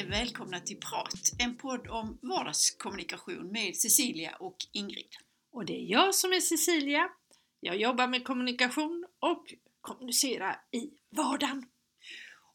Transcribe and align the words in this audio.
Och 0.00 0.10
välkomna 0.10 0.60
till 0.60 0.76
Prat, 0.76 1.32
en 1.38 1.56
podd 1.56 1.88
om 1.88 2.18
vardagskommunikation 2.22 3.52
med 3.52 3.76
Cecilia 3.76 4.36
och 4.40 4.56
Ingrid. 4.72 5.14
Och 5.52 5.64
det 5.64 5.72
är 5.72 5.90
jag 5.90 6.14
som 6.14 6.32
är 6.32 6.40
Cecilia. 6.40 7.08
Jag 7.60 7.76
jobbar 7.76 8.06
med 8.06 8.24
kommunikation 8.24 9.06
och 9.18 9.54
kommunicerar 9.80 10.56
i 10.72 10.90
vardagen. 11.16 11.66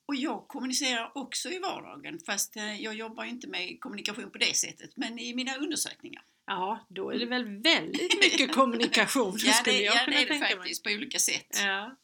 Och 0.05 0.16
jag 0.16 0.47
kommunicerar 0.47 1.11
också 1.16 1.50
i 1.50 1.60
vardagen 1.60 2.20
fast 2.25 2.56
eh, 2.56 2.82
jag 2.82 2.96
jobbar 2.96 3.23
inte 3.23 3.48
med 3.48 3.78
kommunikation 3.79 4.32
på 4.32 4.37
det 4.37 4.56
sättet 4.56 4.89
men 4.96 5.20
i 5.20 5.36
mina 5.36 5.56
undersökningar. 5.56 6.23
Ja, 6.46 6.86
då 6.89 7.09
är 7.09 7.20
det 7.20 7.25
väl 7.25 7.62
väldigt 7.62 8.20
mycket 8.20 8.56
kommunikation 8.56 9.37
ja, 9.46 9.54
skulle 9.54 9.78
det, 9.78 9.84
jag 9.84 9.96
ja, 9.96 10.00
kunna 10.06 10.18
det 10.18 10.23
är 10.23 10.25
det 10.25 10.32
tänka 10.32 10.46
mig. 10.46 10.57
faktiskt 10.57 10.84
på 10.84 10.89
olika 10.89 11.20
sätt. 11.20 11.59
Ja, 11.64 11.96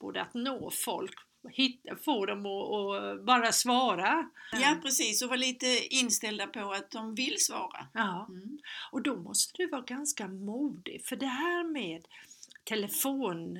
både 0.00 0.22
att 0.22 0.34
nå 0.34 0.70
folk, 0.70 1.14
hitta, 1.50 1.96
få 1.96 2.26
dem 2.26 2.46
att 2.46 3.24
bara 3.26 3.52
svara. 3.52 4.30
Ja 4.52 4.76
precis, 4.82 5.22
och 5.22 5.28
vara 5.28 5.36
lite 5.38 5.66
inställda 5.94 6.46
på 6.46 6.72
att 6.72 6.90
de 6.90 7.14
vill 7.14 7.34
svara. 7.38 7.86
Ja, 7.94 8.26
Mm. 8.28 8.58
och 8.92 9.02
då 9.02 9.16
måste 9.16 9.52
du 9.56 9.68
vara 9.70 9.82
ganska 9.82 10.28
modig 10.28 11.02
för 11.06 11.16
det 11.16 11.26
här 11.26 11.64
med 11.72 12.04
telefon 12.64 13.58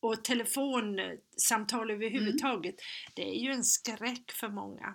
och 0.00 0.24
telefonsamtal 0.24 1.90
överhuvudtaget, 1.90 2.74
det 3.14 3.22
är 3.28 3.34
ju 3.40 3.50
en 3.50 3.64
skräck 3.64 4.32
för 4.32 4.48
många. 4.48 4.94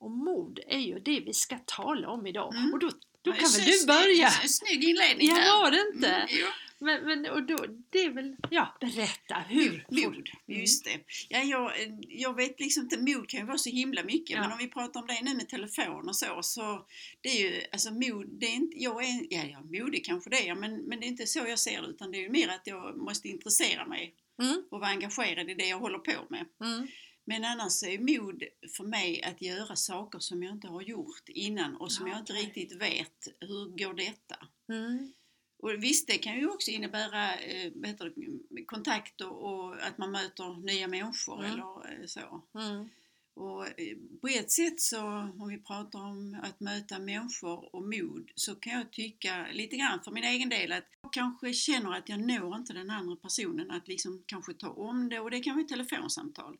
Och 0.00 0.10
mod 0.10 0.60
är 0.66 0.78
ju 0.78 0.98
det 0.98 1.20
vi 1.20 1.32
ska 1.34 1.58
tala 1.58 2.08
om 2.08 2.26
idag. 2.26 2.54
Mm. 2.54 2.72
Och 2.72 2.78
då, 2.78 2.90
då 3.22 3.32
kan 3.32 3.50
väl 3.50 3.64
du 3.64 3.86
börja? 3.86 4.30
så 4.30 4.48
Snygg 4.48 4.84
inledning 4.84 5.28
Ja, 5.28 5.34
där. 5.34 5.58
var 5.58 5.70
det 5.70 5.92
inte? 5.94 6.08
Mm, 6.08 6.28
jo. 6.30 6.46
Men, 6.82 7.04
men 7.04 7.26
och 7.30 7.42
då, 7.42 7.56
det 7.90 7.98
är 8.04 8.10
väl, 8.10 8.36
ja, 8.50 8.76
berätta 8.80 9.34
hur? 9.48 9.84
Mod, 9.90 10.30
Mm. 10.48 10.60
just 10.60 10.84
det. 10.84 10.98
Ja, 11.28 11.38
jag, 11.42 11.72
jag 12.08 12.36
vet 12.36 12.60
liksom 12.60 12.82
inte, 12.82 12.98
mod 12.98 13.28
kan 13.28 13.40
ju 13.40 13.46
vara 13.46 13.58
så 13.58 13.70
himla 13.70 14.02
mycket 14.04 14.30
Ja. 14.36 14.40
men 14.42 14.52
om 14.52 14.58
vi 14.58 14.68
pratar 14.68 15.00
om 15.00 15.06
det 15.06 15.20
nu 15.22 15.34
med 15.34 15.48
telefon 15.48 16.08
och 16.08 16.16
så, 16.16 16.42
så 16.42 16.86
det 17.20 17.28
är 17.28 17.40
ju, 17.50 17.62
alltså 17.72 17.90
mod, 17.90 18.26
det 18.40 18.46
är 18.46 18.54
inte, 18.54 18.82
jag 18.82 19.04
är, 19.04 19.26
ja, 19.30 19.42
ja 19.52 19.60
modig 19.60 20.04
kanske 20.04 20.30
det 20.30 20.48
är, 20.48 20.54
men, 20.54 20.76
men 20.76 21.00
det 21.00 21.06
är 21.06 21.08
inte 21.08 21.26
så 21.26 21.38
jag 21.38 21.58
ser 21.58 21.82
det 21.82 21.88
utan 21.88 22.10
det 22.10 22.18
är 22.18 22.22
ju 22.22 22.30
mer 22.30 22.48
att 22.48 22.66
jag 22.66 22.96
måste 22.98 23.28
intressera 23.28 23.86
mig 23.86 24.14
Mm, 24.42 24.62
och 24.70 24.80
vara 24.80 24.90
engagerad 24.90 25.50
i 25.50 25.54
det 25.54 25.66
jag 25.68 25.78
håller 25.78 25.98
på 25.98 26.12
med. 26.30 26.46
mm, 26.60 26.88
Men 27.24 27.44
annars 27.44 27.82
är 27.82 27.98
mod 27.98 28.42
för 28.76 28.84
mig 28.84 29.22
att 29.22 29.42
göra 29.42 29.76
saker 29.76 30.18
som 30.18 30.42
jag 30.42 30.52
inte 30.54 30.68
har 30.68 30.82
gjort 30.82 31.28
innan 31.28 31.76
och 31.76 31.92
som 31.92 32.06
Ja, 32.06 32.12
jag 32.12 32.22
inte 32.22 32.32
riktigt 32.32 32.72
vet, 32.82 33.28
hur 33.40 33.76
går 33.78 33.94
detta? 33.94 34.36
mm, 34.68 35.12
Och 35.58 35.70
visst, 35.84 36.06
det 36.06 36.18
kan 36.18 36.36
ju 36.38 36.48
också 36.50 36.70
innebära 36.70 37.34
eh, 37.36 37.72
vad 37.74 37.86
heter 37.88 38.12
det, 38.50 38.64
kontakt 38.64 39.20
och, 39.20 39.42
och 39.52 39.82
att 39.86 39.98
man 39.98 40.10
möter 40.10 40.66
nya 40.66 40.88
människor 40.88 41.44
Mm. 41.44 41.52
eller 41.52 42.00
eh, 42.00 42.06
så. 42.06 42.42
mm, 42.54 42.88
Och 43.34 43.66
eh, 43.66 43.96
på 44.20 44.28
ett 44.28 44.50
sätt 44.50 44.80
så, 44.80 45.00
om 45.38 45.48
vi 45.48 45.58
pratar 45.58 45.98
om 45.98 46.36
att 46.42 46.60
möta 46.60 46.98
människor 46.98 47.74
och 47.74 47.82
mod, 47.82 48.30
så 48.34 48.54
kan 48.54 48.72
jag 48.72 48.92
tycka 48.92 49.46
lite 49.52 49.76
grann 49.76 50.00
för 50.04 50.10
min 50.10 50.24
egen 50.24 50.48
del 50.48 50.72
att 50.72 50.84
jag 51.02 51.12
kanske 51.12 51.52
känner 51.52 51.92
att 51.92 52.08
jag 52.08 52.20
når 52.20 52.56
inte 52.56 52.72
den 52.72 52.90
andra 52.90 53.16
personen 53.16 53.70
att 53.70 53.88
liksom 53.88 54.22
kanske 54.26 54.54
ta 54.54 54.68
om 54.68 55.08
det 55.08 55.20
och 55.20 55.30
det 55.30 55.40
kan 55.40 55.54
vara 55.54 55.62
ett 55.62 55.68
telefonsamtal. 55.68 56.58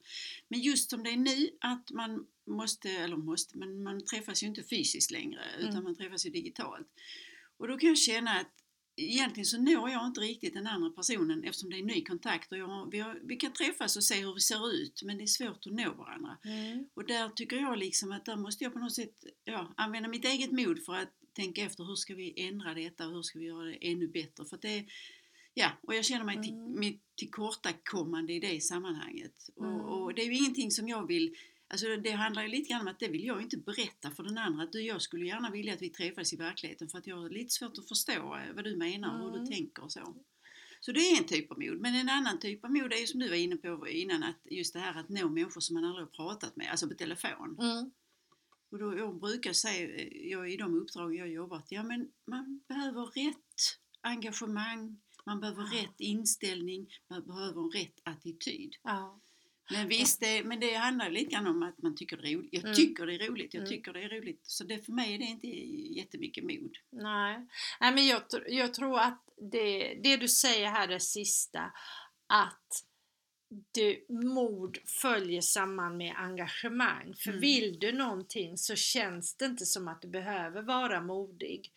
Men 0.48 0.60
just 0.60 0.90
som 0.90 1.02
det 1.04 1.10
är 1.10 1.16
nu 1.16 1.50
att 1.60 1.90
man 1.90 2.26
måste, 2.46 2.90
eller 2.90 3.16
måste, 3.16 3.58
men 3.58 3.82
man 3.82 4.04
träffas 4.04 4.42
ju 4.42 4.46
inte 4.46 4.62
fysiskt 4.62 5.10
längre 5.10 5.40
utan 5.58 5.70
Mm. 5.72 5.84
man 5.84 5.96
träffas 5.96 6.26
ju 6.26 6.30
digitalt. 6.30 6.88
Och 7.56 7.68
då 7.68 7.78
kan 7.78 7.88
jag 7.88 7.98
känna 7.98 8.30
att 8.30 8.52
egentligen 9.00 9.46
så 9.46 9.58
når 9.60 9.90
jag 9.90 10.06
inte 10.06 10.20
riktigt 10.20 10.54
den 10.54 10.66
andra 10.66 10.90
personen 10.90 11.44
eftersom 11.44 11.70
det 11.70 11.78
är 11.78 11.82
ny 11.82 12.04
kontakt 12.04 12.52
och 12.52 12.58
jag, 12.58 12.90
vi, 12.90 12.98
har, 12.98 13.20
vi 13.24 13.36
kan 13.36 13.52
träffas 13.52 13.96
och 13.96 14.04
se 14.04 14.20
hur 14.20 14.34
vi 14.34 14.40
ser 14.40 14.72
ut 14.72 15.02
men 15.04 15.18
det 15.18 15.24
är 15.24 15.26
svårt 15.26 15.66
att 15.66 15.72
nå 15.72 15.92
varandra. 15.92 16.38
mm. 16.44 16.88
Och 16.94 17.06
där 17.06 17.28
tycker 17.28 17.56
jag 17.56 17.78
liksom 17.78 18.12
att 18.12 18.24
där 18.24 18.36
måste 18.36 18.64
jag 18.64 18.72
på 18.72 18.78
något 18.78 18.94
sätt 18.94 19.24
ja, 19.44 19.74
använda 19.76 20.08
mitt 20.08 20.24
eget 20.24 20.52
mod 20.52 20.84
för 20.84 20.94
att 20.94 21.12
tänka 21.32 21.62
efter 21.64 21.84
hur 21.84 21.94
ska 21.96 22.14
vi 22.14 22.34
ändra 22.48 22.74
detta 22.74 23.06
och 23.06 23.12
hur 23.14 23.22
ska 23.22 23.38
vi 23.38 23.46
göra 23.46 23.64
det 23.64 23.78
ännu 23.90 24.08
bättre. 24.08 24.44
För 24.44 24.58
det, 24.62 24.86
ja, 25.54 25.70
och 25.82 25.94
jag 25.94 26.04
känner 26.04 26.24
mig 26.24 26.42
till, 26.42 26.52
Mm. 26.52 26.80
mitt 26.80 27.02
tillkortakommande 27.16 28.32
i 28.32 28.40
det 28.40 28.60
sammanhanget. 28.62 29.34
Mm. 29.60 29.74
Och, 29.74 30.02
och 30.02 30.14
det 30.14 30.22
är 30.22 30.26
ju 30.26 30.36
ingenting 30.36 30.70
som 30.70 30.88
jag 30.88 31.06
vill 31.06 31.34
Alltså 31.72 31.96
det 31.96 32.10
handlar 32.10 32.42
ju 32.42 32.48
lite 32.48 32.68
grann 32.72 32.80
om 32.80 32.88
att 32.88 32.98
det 33.00 33.08
vill 33.08 33.24
jag 33.24 33.42
inte 33.42 33.56
berätta 33.56 34.10
för 34.10 34.22
den 34.22 34.38
andra. 34.38 34.62
Att 34.64 34.72
du, 34.72 34.80
jag 34.82 35.02
skulle 35.02 35.26
gärna 35.26 35.50
vilja 35.50 35.74
att 35.74 35.82
vi 35.82 35.90
träffades 35.90 36.32
i 36.32 36.36
verkligheten 36.36 36.88
för 36.88 36.98
att 36.98 37.06
jag 37.06 37.16
har 37.16 37.30
lite 37.30 37.50
svårt 37.50 37.78
att 37.78 37.88
förstå 37.88 38.12
eh, 38.36 38.54
vad 38.54 38.64
du 38.64 38.76
menar 38.76 39.14
och 39.14 39.20
hur 39.20 39.34
Mm. 39.36 39.44
du 39.44 39.50
tänker 39.56 39.84
och 39.84 39.92
så. 39.92 40.16
Så 40.80 40.92
det 40.92 41.00
är 41.00 41.18
en 41.18 41.24
typ 41.26 41.50
av 41.50 41.58
mod. 41.58 41.80
Men 41.80 41.94
en 41.94 42.08
annan 42.08 42.38
typ 42.38 42.64
av 42.64 42.70
mod 42.72 42.92
är 42.92 42.96
ju 43.00 43.06
som 43.06 43.20
du 43.20 43.28
var 43.28 43.36
inne 43.36 43.56
på 43.56 43.88
innan, 43.88 44.22
att 44.22 44.40
just 44.44 44.72
det 44.74 44.80
här 44.80 45.00
att 45.00 45.08
nå 45.08 45.28
människor 45.28 45.60
som 45.60 45.74
man 45.74 45.84
aldrig 45.84 46.06
har 46.06 46.10
pratat 46.10 46.56
med, 46.56 46.70
alltså 46.70 46.88
på 46.88 46.94
telefon. 46.94 47.56
Mm. 47.60 47.90
Och 48.70 48.78
då, 48.78 48.98
jag 48.98 49.20
brukar 49.20 49.52
säga 49.52 49.88
eh, 49.96 50.28
jag, 50.30 50.52
i 50.52 50.56
de 50.56 50.74
uppdrag 50.74 51.14
jag 51.14 51.28
jobbar 51.28 51.56
att 51.56 51.72
ja, 51.72 51.82
men 51.82 52.08
man 52.26 52.60
behöver 52.68 53.02
rätt 53.06 53.78
engagemang, 54.00 55.00
man 55.26 55.40
behöver 55.40 55.62
Ja. 55.62 55.82
rätt 55.82 56.00
inställning, 56.00 56.88
man 57.08 57.26
behöver 57.26 57.60
en 57.62 57.70
rätt 57.70 58.00
attityd. 58.04 58.76
Ja. 58.82 59.20
Men 59.70 59.88
visst, 59.88 60.20
det, 60.20 60.44
men 60.44 60.60
det 60.60 60.74
handlar 60.74 61.10
lite 61.10 61.30
grann 61.30 61.46
om 61.46 61.62
att 61.62 61.82
man 61.82 61.96
tycker 61.96 62.16
det 62.16 62.28
är 62.28 62.36
roligt. 62.36 62.48
Jag 62.52 62.64
Mm. 62.64 62.74
tycker 62.76 63.06
det 63.06 63.14
är 63.14 63.26
roligt, 63.28 63.54
jag 63.54 63.60
Mm. 63.60 63.70
tycker 63.70 63.92
det 63.92 64.02
är 64.02 64.08
roligt. 64.08 64.40
Så 64.42 64.64
det, 64.64 64.78
för 64.84 64.92
mig 64.92 65.14
är 65.14 65.18
det 65.18 65.24
inte 65.24 65.46
jättemycket 65.98 66.44
mod. 66.44 66.76
Nej. 66.90 67.46
Nej, 67.80 67.94
men 67.94 68.06
jag, 68.06 68.22
jag 68.48 68.74
tror 68.74 68.98
att 69.00 69.24
det, 69.52 69.94
det 70.02 70.16
du 70.16 70.28
säger 70.28 70.66
här 70.70 70.86
det 70.86 71.00
sista, 71.00 71.72
att 72.26 72.84
du, 73.72 74.04
mod 74.08 74.78
följer 75.02 75.40
samman 75.40 75.96
med 75.96 76.14
engagemang. 76.16 77.14
För 77.14 77.30
Mm. 77.30 77.40
vill 77.40 77.78
du 77.78 77.92
någonting 77.92 78.58
så 78.58 78.74
känns 78.76 79.34
det 79.36 79.44
inte 79.44 79.66
som 79.66 79.88
att 79.88 80.02
du 80.02 80.08
behöver 80.08 80.62
vara 80.62 81.00
modig. 81.00 81.72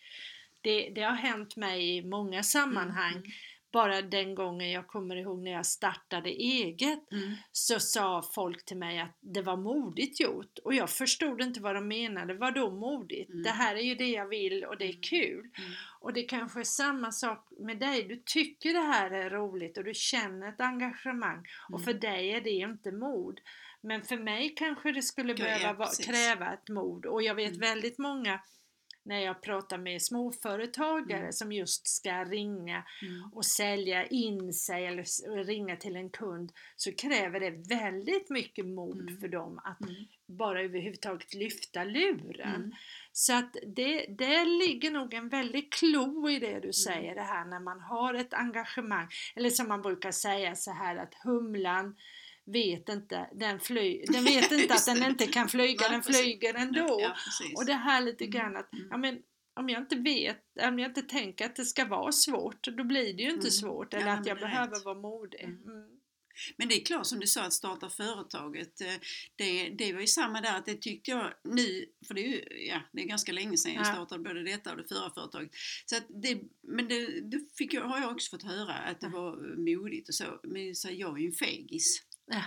Det, 0.61 0.89
det 0.95 1.01
har 1.01 1.15
hänt 1.15 1.55
mig 1.55 1.97
i 1.97 2.01
många 2.01 2.43
sammanhang. 2.43 3.15
Mm. 3.15 3.31
Bara 3.73 4.01
den 4.01 4.35
gången 4.35 4.71
jag 4.71 4.87
kommer 4.87 5.15
ihåg 5.15 5.43
när 5.43 5.51
jag 5.51 5.65
startade 5.65 6.29
eget 6.29 7.11
Mm. 7.11 7.33
så 7.51 7.79
sa 7.79 8.21
folk 8.35 8.65
till 8.65 8.77
mig 8.77 8.99
att 8.99 9.17
det 9.19 9.41
var 9.41 9.57
modigt 9.57 10.19
gjort 10.19 10.59
och 10.63 10.73
jag 10.73 10.89
förstod 10.89 11.41
inte 11.41 11.59
vad 11.61 11.75
de 11.75 11.87
menade. 11.87 12.33
Vad 12.33 12.55
då 12.55 12.71
modigt? 12.71 13.29
Mm. 13.29 13.43
Det 13.43 13.49
här 13.49 13.75
är 13.75 13.81
ju 13.81 13.95
det 13.95 14.07
jag 14.09 14.27
vill 14.27 14.63
och 14.65 14.77
det 14.77 14.85
är 14.85 14.89
Mm. 14.89 15.01
kul. 15.01 15.39
Mm. 15.39 15.71
Och 15.99 16.13
det 16.13 16.23
kanske 16.23 16.59
är 16.59 16.63
samma 16.63 17.11
sak 17.11 17.47
med 17.59 17.79
dig. 17.79 18.03
Du 18.03 18.21
tycker 18.25 18.73
det 18.73 18.79
här 18.93 19.11
är 19.11 19.29
roligt 19.29 19.77
och 19.77 19.83
du 19.83 19.93
känner 19.93 20.49
ett 20.49 20.61
engagemang 20.61 21.47
och 21.69 21.79
Mm. 21.79 21.83
för 21.85 21.93
dig 21.93 22.29
är 22.31 22.41
det 22.41 22.49
inte 22.51 22.91
mod. 22.91 23.39
Men 23.81 24.01
för 24.03 24.17
mig 24.17 24.53
kanske 24.55 24.91
det 24.91 25.01
skulle 25.01 25.33
behöva 25.35 25.63
ja, 25.63 25.73
vara- 25.73 25.89
kräva 26.05 26.53
ett 26.53 26.69
mod 26.69 27.05
och 27.05 27.23
jag 27.23 27.35
vet 27.35 27.49
Mm. 27.55 27.59
väldigt 27.59 27.97
många 27.97 28.39
när 29.05 29.19
jag 29.19 29.41
pratar 29.41 29.77
med 29.77 30.01
småföretagare 30.01 31.19
Mm. 31.19 31.31
som 31.31 31.51
just 31.51 31.87
ska 31.87 32.23
ringa 32.23 32.83
Mm. 33.01 33.33
och 33.33 33.45
sälja 33.45 34.05
in 34.07 34.53
sig 34.53 34.85
eller 34.85 35.43
ringa 35.43 35.75
till 35.75 35.95
en 35.95 36.09
kund 36.09 36.51
så 36.75 36.91
kräver 36.95 37.39
det 37.39 37.49
väldigt 37.75 38.29
mycket 38.29 38.65
mod 38.65 39.01
Mm. 39.01 39.17
för 39.19 39.27
dem 39.27 39.59
att 39.63 39.81
Mm. 39.89 40.05
bara 40.27 40.61
överhuvudtaget 40.61 41.33
lyfta 41.33 41.83
luren. 41.83 42.55
Mm. 42.55 42.71
Så 43.11 43.33
att 43.33 43.55
det, 43.67 44.05
det 44.17 44.45
ligger 44.45 44.91
nog 44.91 45.13
en 45.13 45.29
väldig 45.29 45.71
klo 45.73 46.29
i 46.29 46.35
Mm. 46.37 46.51
det 46.53 46.59
du 46.67 46.73
säger 46.73 47.15
det 47.15 47.21
här 47.21 47.45
när 47.45 47.59
man 47.59 47.79
har 47.79 48.13
ett 48.13 48.33
engagemang. 48.33 49.07
Eller 49.35 49.49
som 49.49 49.67
man 49.67 49.81
brukar 49.81 50.11
säga 50.11 50.55
så 50.55 50.71
här 50.71 50.95
att 50.95 51.13
humlan 51.23 51.95
vet 52.45 52.89
inte, 52.89 53.29
den, 53.33 53.59
fly, 53.59 54.05
den 54.07 54.23
vet 54.23 54.51
inte 54.51 54.73
att 54.73 54.85
den 54.85 55.03
inte 55.03 55.27
kan 55.27 55.49
flyga, 55.49 55.89
den 55.89 56.03
flyger 56.03 56.53
ändå. 56.53 56.97
Ja. 57.01 57.15
Och 57.55 57.65
det 57.65 57.73
här 57.73 58.01
lite 58.01 58.23
Mm, 58.25 58.31
grann 58.37 58.55
att, 58.57 58.73
mm. 58.73 58.87
ja 58.89 58.97
men 58.97 59.19
om 59.55 59.69
jag 59.69 59.81
inte 59.81 59.95
vet, 59.95 60.43
om 60.67 60.79
jag 60.79 60.89
inte 60.89 61.01
tänker 61.01 61.45
att 61.45 61.55
det 61.55 61.65
ska 61.65 61.85
vara 61.85 62.11
svårt, 62.11 62.63
då 62.77 62.83
blir 62.83 63.13
det 63.13 63.23
ju 63.23 63.29
inte 63.29 63.39
Mm. 63.47 63.51
svårt. 63.51 63.93
Ja, 63.93 63.99
Eller 63.99 64.11
nej, 64.11 64.19
att 64.19 64.25
jag 64.27 64.39
behöver 64.39 64.75
rätt. 64.75 64.85
vara 64.85 64.99
modig. 64.99 65.39
Mm. 65.41 65.63
Mm. 65.63 65.89
Men 66.57 66.67
det 66.67 66.75
är 66.81 66.85
klart 66.85 67.05
som 67.07 67.19
du 67.19 67.27
sa 67.27 67.43
att 67.43 67.53
starta 67.53 67.89
företaget, 67.89 68.81
eh, 68.81 68.87
det, 69.35 69.69
det 69.69 69.93
var 69.93 70.01
ju 70.01 70.07
samma 70.07 70.41
där 70.41 70.57
att 70.57 70.65
det 70.65 70.75
tyckte 70.81 71.11
jag 71.11 71.33
nu, 71.43 71.85
för 72.07 72.13
det 72.13 72.21
är 72.25 72.27
ju 72.29 72.67
ja, 72.67 72.81
det 72.93 73.01
är 73.01 73.05
ganska 73.07 73.31
länge 73.31 73.57
sedan 73.57 73.73
jag 73.73 73.81
Ja. 73.81 73.93
startade 73.93 74.23
både 74.23 74.43
detta 74.43 74.71
och 74.71 74.77
det 74.77 74.83
förra 74.87 75.09
företaget. 75.13 75.51
Så 75.85 75.95
det, 76.23 76.41
men 76.61 76.87
det, 76.87 77.21
det 77.21 77.39
fick 77.57 77.73
jag, 77.73 77.81
har 77.81 77.99
jag 78.01 78.11
också 78.11 78.29
fått 78.37 78.43
höra 78.43 78.73
att 78.73 78.99
det 79.01 79.07
Ja. 79.13 79.19
var 79.21 79.57
modigt 79.57 80.09
och 80.09 80.15
så. 80.15 80.39
Men 80.43 80.75
så 80.75 80.89
jag 80.91 81.17
är 81.17 81.21
ju 81.21 81.27
en 81.27 81.33
fegis. 81.33 82.01
Ja. 82.25 82.43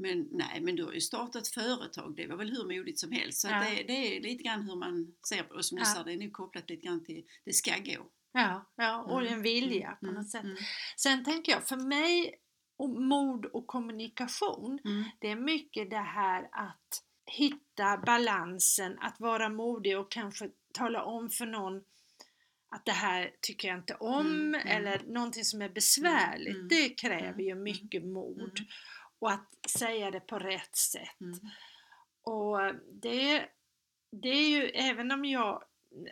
Men 0.00 0.28
nej, 0.30 0.60
men 0.60 0.76
du 0.76 0.84
har 0.84 0.92
ju 0.92 1.00
startat 1.00 1.48
företag, 1.48 2.16
det 2.16 2.26
var 2.26 2.36
väl 2.36 2.50
hur 2.50 2.64
modigt 2.78 2.98
som 3.00 3.12
helst. 3.12 3.40
Så 3.40 3.48
Ja. 3.48 3.60
det, 3.60 3.82
det 3.82 4.16
är 4.16 4.20
lite 4.20 4.42
grann 4.42 4.62
hur 4.62 4.76
man 4.76 5.14
ser 5.28 5.42
på 5.42 5.52
det. 5.52 5.58
Och 5.58 5.64
som 5.64 5.76
du 5.76 5.82
Ja. 5.82 5.86
sa, 5.86 6.02
det 6.02 6.12
är 6.12 6.16
nu 6.16 6.30
kopplat 6.30 6.70
lite 6.70 6.86
grann 6.86 7.04
till 7.04 7.24
det 7.44 7.52
ska 7.52 7.70
gå. 7.78 8.10
Ja, 8.32 8.72
ja, 8.76 9.02
och 9.02 9.20
Mm, 9.20 9.32
en 9.32 9.42
vilja 9.42 9.90
på 10.00 10.06
Mm, 10.06 10.14
något 10.14 10.30
sätt. 10.30 10.44
mm, 10.44 10.56
Sen 10.96 11.24
tänker 11.24 11.52
jag, 11.52 11.68
för 11.68 11.76
mig, 11.76 12.34
och 12.76 12.90
mod 12.90 13.44
och 13.46 13.66
kommunikation, 13.66 14.78
mm, 14.84 15.04
det 15.20 15.28
är 15.30 15.36
mycket 15.36 15.90
det 15.90 15.96
här 15.96 16.48
att 16.52 17.02
hitta 17.26 17.98
balansen, 17.98 18.98
att 18.98 19.20
vara 19.20 19.48
modig 19.48 19.98
och 19.98 20.10
kanske 20.10 20.50
tala 20.72 21.02
om 21.04 21.30
för 21.30 21.46
någon 21.46 21.82
att 22.70 22.84
det 22.84 22.92
här 22.92 23.30
tycker 23.40 23.68
jag 23.68 23.78
inte 23.78 23.94
om 23.94 24.26
Mm, 24.26 24.54
mm. 24.54 24.66
eller 24.68 25.02
någonting 25.06 25.44
som 25.44 25.62
är 25.62 25.68
besvärligt. 25.68 26.54
Mm, 26.56 26.68
Det 26.68 26.88
kräver 26.88 27.42
ju 27.42 27.50
mm, 27.50 27.62
mycket 27.62 28.04
mod. 28.04 28.58
Mm. 29.20 29.28
Och 29.30 29.30
att 29.32 29.70
säga 29.70 30.10
det 30.10 30.20
på 30.20 30.38
rätt 30.38 30.76
sätt. 30.76 31.20
mm, 31.20 31.38
Och 32.22 32.58
det, 33.02 33.48
det 34.22 34.28
är 34.28 34.48
ju, 34.48 34.64
även 34.68 35.10
om 35.12 35.24
jag, 35.24 35.62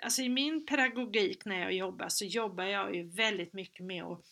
alltså 0.02 0.22
i 0.22 0.28
min 0.28 0.66
pedagogik 0.66 1.44
när 1.44 1.60
jag 1.60 1.72
jobbar 1.72 2.08
så 2.08 2.24
jobbar 2.24 2.64
jag 2.64 2.94
ju 2.96 3.08
väldigt 3.10 3.52
mycket 3.52 3.86
med 3.86 4.04
att 4.04 4.22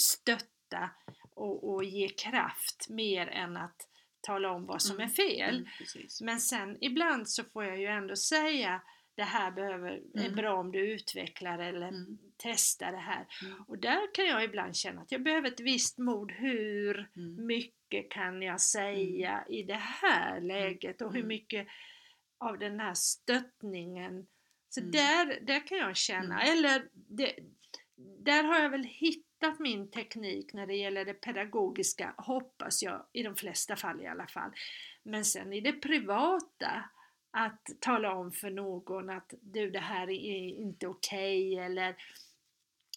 stötta 0.00 0.90
och, 1.34 1.72
och 1.72 1.84
ge 1.84 2.08
kraft 2.08 2.86
mer 2.88 3.26
än 3.26 3.56
att 3.56 3.76
tala 4.20 4.50
om 4.50 4.66
vad 4.66 4.82
som 4.82 4.96
Mm, 4.96 5.08
är 5.08 5.12
fel. 5.12 5.54
Mm. 5.56 6.06
Men 6.22 6.40
sen 6.40 6.78
ibland 6.80 7.28
så 7.28 7.44
får 7.44 7.64
jag 7.64 7.80
ju 7.80 7.86
ändå 7.86 8.16
säga 8.16 8.82
det 9.14 9.22
här 9.22 9.50
behöver, 9.50 9.90
är 10.14 10.20
Mm. 10.24 10.34
bra 10.34 10.54
om 10.60 10.72
du 10.72 10.92
utvecklar 10.92 11.58
eller 11.58 11.92
Mm. 12.44 12.54
testar 12.54 12.92
det 12.92 12.98
här. 12.98 13.26
Mm. 13.42 13.62
Och 13.68 13.78
där 13.78 14.14
kan 14.14 14.26
jag 14.26 14.44
ibland 14.44 14.76
känna 14.76 15.00
att 15.02 15.12
jag 15.12 15.22
behöver 15.22 15.48
ett 15.48 15.60
visst 15.60 15.98
mod. 15.98 16.32
Hur 16.32 17.10
Mm. 17.16 17.46
mycket 17.46 18.10
kan 18.10 18.42
jag 18.42 18.60
säga 18.60 19.44
i 19.48 19.62
det 19.62 19.80
här 20.02 20.40
läget 20.40 21.02
och 21.02 21.12
hur 21.12 21.18
Mm. 21.20 21.28
mycket 21.28 21.66
av 22.38 22.58
den 22.58 22.80
här 22.80 22.94
stöttningen. 22.94 24.26
Så 24.68 24.80
Mm. 24.80 24.90
där, 24.92 25.40
där 25.40 25.66
kan 25.66 25.78
jag 25.78 25.96
känna, 25.96 26.42
eller 26.42 26.88
det, 26.92 27.34
där 28.18 28.44
har 28.44 28.58
jag 28.58 28.70
väl 28.70 28.84
hittat 28.84 29.58
min 29.58 29.90
teknik 29.90 30.52
när 30.52 30.66
det 30.66 30.74
gäller 30.74 31.04
det 31.04 31.14
pedagogiska, 31.14 32.14
hoppas 32.16 32.82
jag, 32.82 33.06
i 33.12 33.22
de 33.22 33.36
flesta 33.36 33.76
fall 33.76 34.00
i 34.02 34.06
alla 34.06 34.26
fall. 34.26 34.50
Men 35.02 35.24
sen 35.24 35.52
i 35.52 35.60
det 35.60 35.72
privata, 35.72 36.84
att 37.30 37.66
tala 37.80 38.12
om 38.14 38.32
för 38.32 38.50
någon 38.50 39.10
att 39.10 39.34
du 39.40 39.70
det 39.70 39.78
här 39.78 40.10
är 40.10 40.48
inte 40.60 40.86
okej 40.86 41.58
eller 41.58 41.96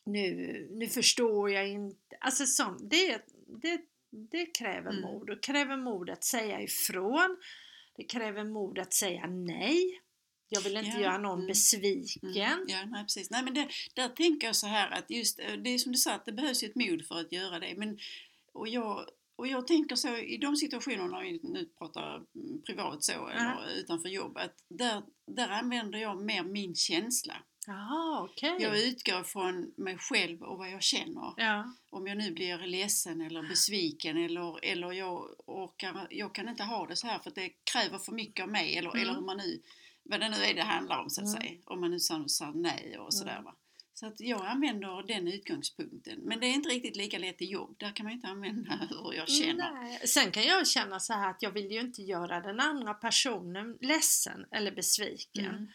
nu, 0.06 0.68
nu 0.72 0.88
förstår 0.88 1.50
jag 1.52 1.70
inte. 1.70 2.16
Alltså 2.20 2.46
sånt, 2.46 2.90
det, 2.90 3.26
det, 3.62 3.82
det 4.32 4.46
kräver 4.46 4.92
Mm. 4.92 5.02
mod 5.02 5.30
och 5.30 5.44
kräver 5.44 5.78
mod 5.78 6.10
att 6.10 6.24
säga 6.24 6.62
ifrån. 6.62 7.38
Det 7.98 8.04
kräver 8.04 8.44
mod 8.44 8.80
att 8.80 8.94
säga 8.94 9.28
nej. 9.28 10.02
Jag 10.50 10.62
vill 10.62 10.78
inte 10.78 10.90
Ja, 10.90 11.00
göra 11.00 11.18
någon 11.18 11.40
mm. 11.40 11.48
besviken. 11.48 12.30
Mm, 12.30 12.66
ja, 12.68 12.86
nej, 12.86 13.04
precis. 13.04 13.30
Nej, 13.32 13.44
men 13.44 13.54
det, 13.54 13.68
där 13.94 14.10
tänker 14.10 14.48
jag 14.48 14.56
så 14.56 14.68
här 14.68 14.92
att 14.92 15.10
just 15.10 15.40
eh, 15.40 15.54
det 15.54 15.70
är 15.70 15.78
som 15.78 15.92
du 15.92 15.98
sa 15.98 16.14
att 16.14 16.26
det 16.26 16.32
behövs 16.32 16.64
ett 16.64 16.76
mod 16.76 17.06
för 17.08 17.16
att 17.16 17.32
göra 17.32 17.60
det. 17.60 17.74
Men, 17.78 18.00
och, 18.54 18.68
jag, 18.68 19.10
och 19.36 19.48
jag 19.48 19.68
tänker 19.68 19.96
så 19.96 20.18
i 20.18 20.38
de 20.38 20.56
situationerna, 20.56 21.22
vi 21.22 21.40
nu 21.44 21.70
pratar 21.78 22.16
mm, 22.16 22.62
privat 22.62 23.04
så 23.04 23.28
eller 23.28 23.70
utanför 23.76 24.10
jobb, 24.10 24.38
att 24.38 24.56
där, 24.70 25.04
där 25.28 25.50
använder 25.50 26.00
jag 26.00 26.22
mer 26.22 26.44
min 26.44 26.76
känsla. 26.76 27.36
Jaha, 27.68 28.22
okej. 28.24 28.56
Jag 28.60 28.80
utgår 28.80 29.24
från 29.24 29.74
mig 29.78 29.98
själv 29.98 30.42
och 30.44 30.58
vad 30.58 30.72
jag 30.72 30.84
känner. 30.84 31.34
Ja, 31.38 31.74
Om 31.90 32.08
jag 32.08 32.18
nu 32.18 32.32
blir 32.32 32.58
ledsen 32.58 33.22
eller 33.22 33.44
besviken 33.44 34.18
eller, 34.18 34.66
eller 34.66 34.92
jag 34.92 35.30
orkar, 35.46 36.08
jag 36.10 36.36
kan 36.36 36.50
inte 36.50 36.64
ha 36.64 36.88
det 36.88 36.96
så 36.96 37.08
här 37.08 37.20
för 37.20 37.32
det 37.36 37.50
kräver 37.50 37.98
för 37.98 38.12
mycket 38.12 38.44
av 38.44 38.50
mig 38.50 38.78
eller, 38.78 38.90
Mm. 38.90 39.02
eller 39.02 39.14
hur 39.14 39.22
man 39.22 39.38
nu, 39.38 39.62
vad 40.04 40.20
det 40.20 40.30
nu 40.30 40.38
är 40.38 40.54
det 40.54 40.64
handlar 40.64 41.02
om 41.02 41.10
så 41.10 41.22
att 41.22 41.28
Mm. 41.28 41.42
säga. 41.42 41.60
Om 41.66 41.82
man 41.82 41.92
nu 41.92 42.00
sa, 42.00 42.52
nej 42.56 42.98
och 43.00 43.14
sådär 43.14 43.38
Mm. 43.40 43.54
Så 43.94 44.08
att 44.08 44.20
jag 44.20 44.46
använder 44.46 45.08
den 45.08 45.28
utgångspunkten. 45.28 46.20
Men 46.20 46.40
det 46.40 46.48
är 46.48 46.54
inte 46.54 46.70
riktigt 46.70 46.96
lika 46.96 47.18
lätt 47.18 47.42
i 47.42 47.46
jobb. 47.46 47.76
Där 47.80 47.92
kan 47.96 48.04
man 48.04 48.14
inte 48.14 48.28
använda 48.28 48.72
hur 48.90 49.14
jag 49.14 49.30
känner. 49.30 49.72
Nej. 49.72 50.08
Sen 50.08 50.32
kan 50.32 50.44
jag 50.44 50.68
känna 50.68 51.00
så 51.00 51.14
här 51.14 51.30
att 51.30 51.42
jag 51.42 51.52
vill 51.52 51.72
ju 51.72 51.80
inte 51.80 52.02
göra 52.02 52.42
den 52.42 52.60
andra 52.60 52.94
personen 52.94 53.78
ledsen 53.82 54.46
eller 54.52 54.72
besviken. 54.72 55.46
Mm. 55.46 55.68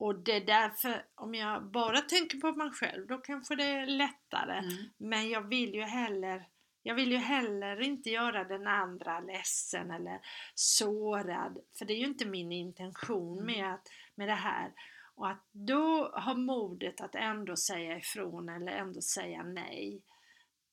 Och 0.00 0.24
det 0.24 0.32
är 0.32 0.46
därför, 0.46 1.06
om 1.14 1.34
jag 1.34 1.70
bara 1.70 2.00
tänker 2.00 2.38
på 2.38 2.52
mig 2.52 2.70
själv, 2.70 3.06
då 3.06 3.18
kanske 3.18 3.56
det 3.56 3.64
är 3.64 3.86
lättare. 3.86 4.58
Mm. 4.58 4.74
Men 4.96 5.28
jag 5.28 5.48
vill 5.48 5.74
ju 5.74 5.82
heller 5.82 6.46
jag 6.82 6.94
vill 6.94 7.12
ju 7.12 7.16
heller 7.16 7.80
inte 7.80 8.10
göra 8.10 8.44
den 8.44 8.66
andra 8.66 9.20
ledsen 9.20 9.90
eller 9.90 10.20
sårad. 10.54 11.58
För 11.78 11.84
det 11.84 11.92
är 11.92 11.98
ju 11.98 12.06
inte 12.06 12.26
min 12.26 12.52
intention 12.52 13.38
Mm. 13.38 13.46
med, 13.46 13.74
att, 13.74 13.88
med 14.14 14.28
det 14.28 14.34
här. 14.34 14.72
Och 15.14 15.30
att 15.30 15.48
då 15.52 16.08
ha 16.08 16.34
modet 16.34 17.00
att 17.00 17.14
ändå 17.14 17.56
säga 17.56 17.96
ifrån 17.98 18.48
eller 18.48 18.72
ändå 18.72 19.00
säga 19.00 19.42
nej. 19.42 20.02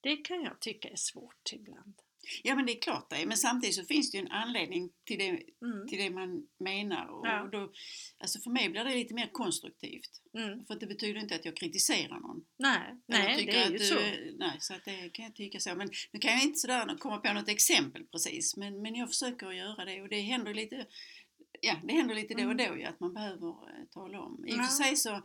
Det 0.01 0.17
kan 0.17 0.41
jag 0.43 0.59
tycka 0.59 0.89
är 0.89 0.95
svårt 0.95 1.53
ibland. 1.53 2.01
Ja 2.43 2.55
men 2.55 2.65
det 2.65 2.77
är 2.77 2.81
klart 2.81 3.09
det 3.09 3.15
är. 3.15 3.25
Men 3.25 3.37
samtidigt 3.37 3.75
så 3.75 3.83
finns 3.85 4.11
det 4.11 4.17
ju 4.17 4.21
en 4.25 4.31
anledning 4.31 4.89
till 5.05 5.17
det, 5.19 5.29
Mm. 5.29 5.87
till 5.87 5.97
det 5.97 6.09
man 6.09 6.47
menar. 6.59 7.07
Och 7.07 7.27
Ja. 7.27 7.49
då, 7.51 7.71
alltså 8.17 8.39
för 8.39 8.49
mig 8.51 8.69
blir 8.69 8.83
det 8.83 8.95
lite 8.95 9.13
mer 9.13 9.29
konstruktivt. 9.31 10.21
Mm. 10.37 10.65
För 10.65 10.73
att 10.73 10.79
det 10.79 10.87
betyder 10.87 11.19
inte 11.19 11.35
att 11.35 11.45
jag 11.45 11.55
kritiserar 11.57 12.19
någon. 12.19 12.45
Nej, 12.59 12.95
nej 13.07 13.45
det 13.45 13.55
är 13.57 13.65
att 13.65 13.73
ju 13.73 13.77
du, 13.77 13.83
så. 13.85 13.95
Nej, 14.37 14.57
så 14.59 14.73
att 14.73 14.85
det 14.85 15.09
kan 15.09 15.25
jag 15.25 15.35
tycka 15.35 15.59
så. 15.59 15.75
Men 15.75 15.89
nu 16.11 16.19
kan 16.19 16.31
jag 16.31 16.43
inte 16.43 16.59
sådär 16.59 16.97
komma 16.97 17.17
på 17.17 17.33
något 17.33 17.49
exempel 17.49 18.03
precis. 18.11 18.57
Men, 18.57 18.81
men 18.81 18.95
jag 18.95 19.07
försöker 19.09 19.51
göra 19.51 19.85
det 19.85 20.01
och 20.01 20.09
det 20.09 20.19
händer 20.21 20.53
lite 20.53 20.85
Ja, 21.61 21.75
det 21.83 21.93
händer 21.93 22.15
lite 22.15 22.33
då 22.33 22.43
och 22.45 22.51
Mm. 22.51 22.57
då 22.71 22.77
ju 22.77 22.83
att 22.83 22.99
man 22.99 23.13
behöver 23.13 23.47
eh, 23.49 23.85
tala 23.91 24.19
om. 24.21 24.45
I 24.47 24.51
och 24.53 24.57
för 24.57 24.63
sig 24.83 24.95
så, 24.95 25.21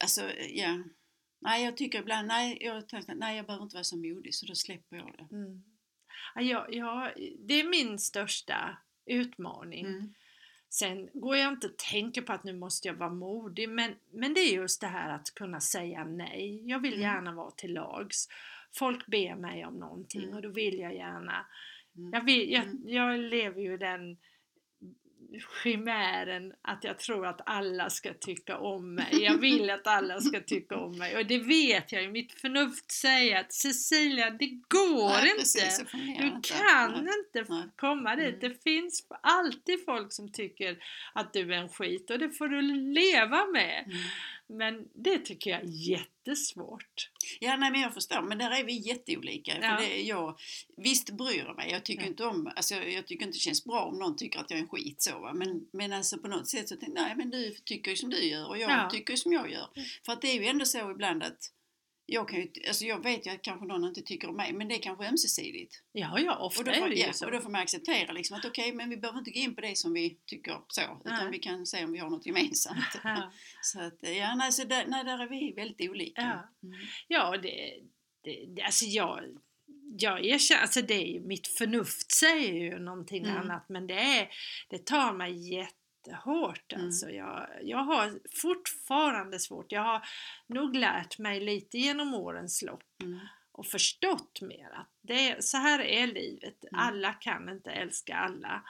alltså 0.00 0.30
ja. 0.50 0.84
Nej, 1.40 1.64
jag 1.64 1.76
tycker 1.76 1.98
ibland, 2.00 2.28
nej 2.28 2.58
jag, 2.60 2.84
nej, 3.16 3.36
jag 3.36 3.46
behöver 3.46 3.64
inte 3.64 3.76
vara 3.76 3.84
så 3.84 3.96
modig 3.96 4.34
så 4.34 4.46
då 4.46 4.54
släpper 4.54 4.96
jag 4.96 5.12
det. 5.18 5.36
Mm. 5.36 5.62
Ja, 6.34 6.66
jag, 6.70 7.12
det 7.38 7.54
är 7.54 7.68
min 7.68 7.98
största 7.98 8.76
utmaning. 9.06 9.86
Mm. 9.86 10.14
Sen 10.70 11.08
går 11.14 11.36
jag 11.36 11.52
inte 11.52 11.66
och 11.66 11.76
tänker 11.76 12.22
på 12.22 12.32
att 12.32 12.44
nu 12.44 12.52
måste 12.52 12.88
jag 12.88 12.94
vara 12.94 13.10
modig 13.10 13.68
men, 13.68 13.94
men 14.12 14.34
det 14.34 14.40
är 14.40 14.54
just 14.54 14.80
det 14.80 14.86
här 14.86 15.14
att 15.14 15.34
kunna 15.34 15.60
säga 15.60 16.04
nej. 16.04 16.62
Jag 16.70 16.78
vill 16.82 16.92
Mm. 16.94 17.02
gärna 17.02 17.32
vara 17.32 17.50
till 17.50 17.72
lags. 17.74 18.28
Folk 18.74 19.06
ber 19.06 19.34
mig 19.36 19.66
om 19.66 19.74
någonting 19.74 20.22
Mm. 20.22 20.34
och 20.34 20.42
då 20.42 20.48
vill 20.48 20.78
jag 20.78 20.94
gärna. 20.94 21.46
Mm. 21.96 22.12
Jag, 22.12 22.24
vill, 22.24 22.52
jag, 22.52 22.62
Mm. 22.64 22.82
jag 22.86 23.18
lever 23.18 23.60
ju 23.62 23.76
den 23.76 24.16
chimären 25.62 26.52
att 26.62 26.84
jag 26.84 26.98
tror 26.98 27.26
att 27.26 27.40
alla 27.46 27.90
ska 27.90 28.14
tycka 28.14 28.58
om 28.58 28.94
mig. 28.94 29.22
Jag 29.22 29.38
vill 29.38 29.70
att 29.70 29.86
alla 29.86 30.20
ska 30.20 30.40
tycka 30.40 30.76
om 30.76 30.98
mig 30.98 31.16
och 31.16 31.26
det 31.26 31.38
vet 31.38 31.92
jag 31.92 32.02
ju. 32.02 32.10
Mitt 32.10 32.32
förnuft 32.40 32.92
säger 32.92 33.40
att 33.40 33.52
Cecilia, 33.52 34.30
det 34.30 34.46
går 34.68 35.08
Nej, 35.08 35.30
inte. 35.30 35.38
precis, 35.38 35.84
Du 35.92 36.26
inte. 36.26 36.48
kan 36.48 36.90
Nej. 36.90 37.00
inte 37.00 37.52
Nej. 37.52 37.62
komma 37.76 38.16
dit. 38.16 38.28
Mm. 38.28 38.40
Det 38.40 38.62
finns 38.62 39.06
alltid 39.22 39.84
folk 39.84 40.12
som 40.12 40.32
tycker 40.32 40.78
att 41.12 41.32
du 41.32 41.54
är 41.54 41.58
en 41.58 41.68
skit 41.68 42.10
och 42.10 42.18
det 42.18 42.30
får 42.30 42.48
du 42.48 42.62
leva 42.94 43.46
med. 43.46 43.84
Mm. 43.86 43.98
Men 44.50 44.88
det 44.94 45.18
tycker 45.18 45.50
jag 45.50 45.60
är 45.60 45.66
jättesvårt. 45.66 47.10
Ja, 47.40 47.56
nej 47.56 47.70
men 47.70 47.80
jag 47.80 47.94
förstår. 47.94 48.22
Men 48.22 48.38
där 48.38 48.50
är 48.50 48.64
vi 48.64 48.72
jätteolika. 48.88 49.52
För 49.54 49.62
Ja. 49.62 49.76
det, 49.80 50.00
är 50.00 50.04
jag, 50.04 50.38
visst 50.76 51.10
bryr 51.10 51.38
jag 51.38 51.56
mig. 51.56 51.70
Jag 51.70 51.84
tycker 51.84 52.02
Ja. 52.02 52.08
inte 52.08 52.24
om, 52.24 52.52
alltså 52.56 52.74
jag, 52.74 53.06
tycker 53.06 53.26
inte 53.26 53.36
det 53.36 53.40
känns 53.40 53.64
bra 53.64 53.80
om 53.84 53.98
någon 53.98 54.16
tycker 54.16 54.38
att 54.40 54.50
jag 54.50 54.58
är 54.58 54.62
en 54.62 54.68
skit 54.68 55.02
så 55.02 55.18
va. 55.18 55.32
Men, 55.34 55.66
men 55.72 55.92
alltså 55.92 56.18
på 56.18 56.28
något 56.28 56.48
sätt 56.48 56.68
så 56.68 56.76
tänkte 56.76 57.00
jag, 57.00 57.06
nej 57.08 57.16
men 57.16 57.30
du 57.30 57.50
tycker 57.64 57.90
ju 57.90 57.96
som 57.96 58.10
du 58.10 58.24
gör 58.24 58.48
och 58.48 58.58
jag 58.58 58.70
Ja. 58.70 58.90
tycker 58.92 59.16
som 59.16 59.32
jag 59.32 59.50
gör. 59.50 59.66
För 60.06 60.12
att 60.12 60.20
det 60.22 60.28
är 60.28 60.34
ju 60.40 60.46
ändå 60.46 60.64
så 60.64 60.90
ibland 60.90 61.22
att 61.22 61.52
jag 62.10 62.28
kan 62.28 62.38
ju, 62.38 62.48
alltså 62.68 62.84
jag 62.84 63.02
vet 63.02 63.26
ju 63.26 63.30
att 63.30 63.42
kanske 63.42 63.66
någon 63.66 63.84
inte 63.84 64.02
tycker 64.02 64.28
om 64.28 64.36
mig 64.36 64.52
men 64.52 64.68
det 64.68 64.74
är 64.74 64.82
kanske 64.82 65.08
ömsesidigt. 65.08 65.82
Ja, 65.92 66.18
ja, 66.20 66.36
ofta 66.38 66.60
Och 66.60 66.64
då, 66.64 66.72
är 66.72 66.80
får, 66.80 66.88
det 66.88 66.94
ju 66.94 67.02
ja, 67.02 67.12
så. 67.12 67.26
och 67.26 67.32
då 67.32 67.40
får 67.40 67.50
man 67.50 67.62
acceptera 67.62 68.12
liksom 68.12 68.36
att 68.36 68.44
okej 68.44 68.72
men 68.72 68.90
vi 68.90 68.96
behöver 68.96 69.18
inte 69.18 69.30
gå 69.30 69.40
in 69.40 69.54
på 69.54 69.60
det 69.60 69.76
som 69.78 69.92
vi 69.92 70.18
tycker 70.26 70.60
så. 70.68 70.80
Utan 70.80 71.18
Nej. 71.18 71.30
vi 71.32 71.38
kan 71.38 71.66
se 71.66 71.84
om 71.84 71.92
vi 71.92 71.98
har 71.98 72.10
något 72.10 72.26
gemensamt. 72.26 73.00
Så 73.62 73.80
att, 73.80 73.98
ja, 74.00 74.34
nej, 74.34 74.52
så 74.52 74.64
där, 74.64 74.84
nej, 74.86 75.04
där 75.04 75.18
är 75.18 75.28
vi 75.28 75.52
väldigt 75.52 75.90
olika. 75.90 76.20
Ja. 76.22 76.68
Mm. 76.68 76.78
Ja, 77.08 77.36
det, 77.36 77.80
det, 78.24 78.62
alltså 78.62 78.84
jag, 78.84 79.20
jag 79.98 80.24
erkänner, 80.24 80.62
alltså 80.62 80.82
det 80.82 80.94
är 80.94 81.06
ju, 81.12 81.20
mitt 81.20 81.46
förnuft 81.46 82.12
säger 82.12 82.52
ju 82.54 82.78
någonting 82.78 83.24
Mm. 83.24 83.36
annat 83.36 83.68
men 83.68 83.86
det, 83.86 84.00
är, 84.00 84.28
det 84.68 84.86
tar 84.86 85.12
mig 85.12 85.68
jättehårt 86.08 86.72
Mm. 86.72 86.86
alltså. 86.86 87.10
Jag, 87.10 87.46
jag 87.62 87.78
har 87.84 88.18
fortfarande 88.42 89.38
svårt, 89.38 89.72
jag 89.72 89.82
har 89.82 90.02
nog 90.46 90.76
lärt 90.76 91.18
mig 91.18 91.40
lite 91.40 91.78
genom 91.78 92.14
årens 92.14 92.62
lopp 92.62 92.82
Mm. 93.02 93.18
och 93.52 93.66
förstått 93.66 94.40
mer 94.42 94.70
att 94.72 94.90
det, 95.02 95.44
så 95.44 95.56
här 95.56 95.78
är 95.80 96.06
livet. 96.06 96.64
Mm. 96.64 96.80
Alla 96.80 97.12
kan 97.12 97.48
inte 97.48 97.70
älska 97.70 98.16
alla 98.16 98.62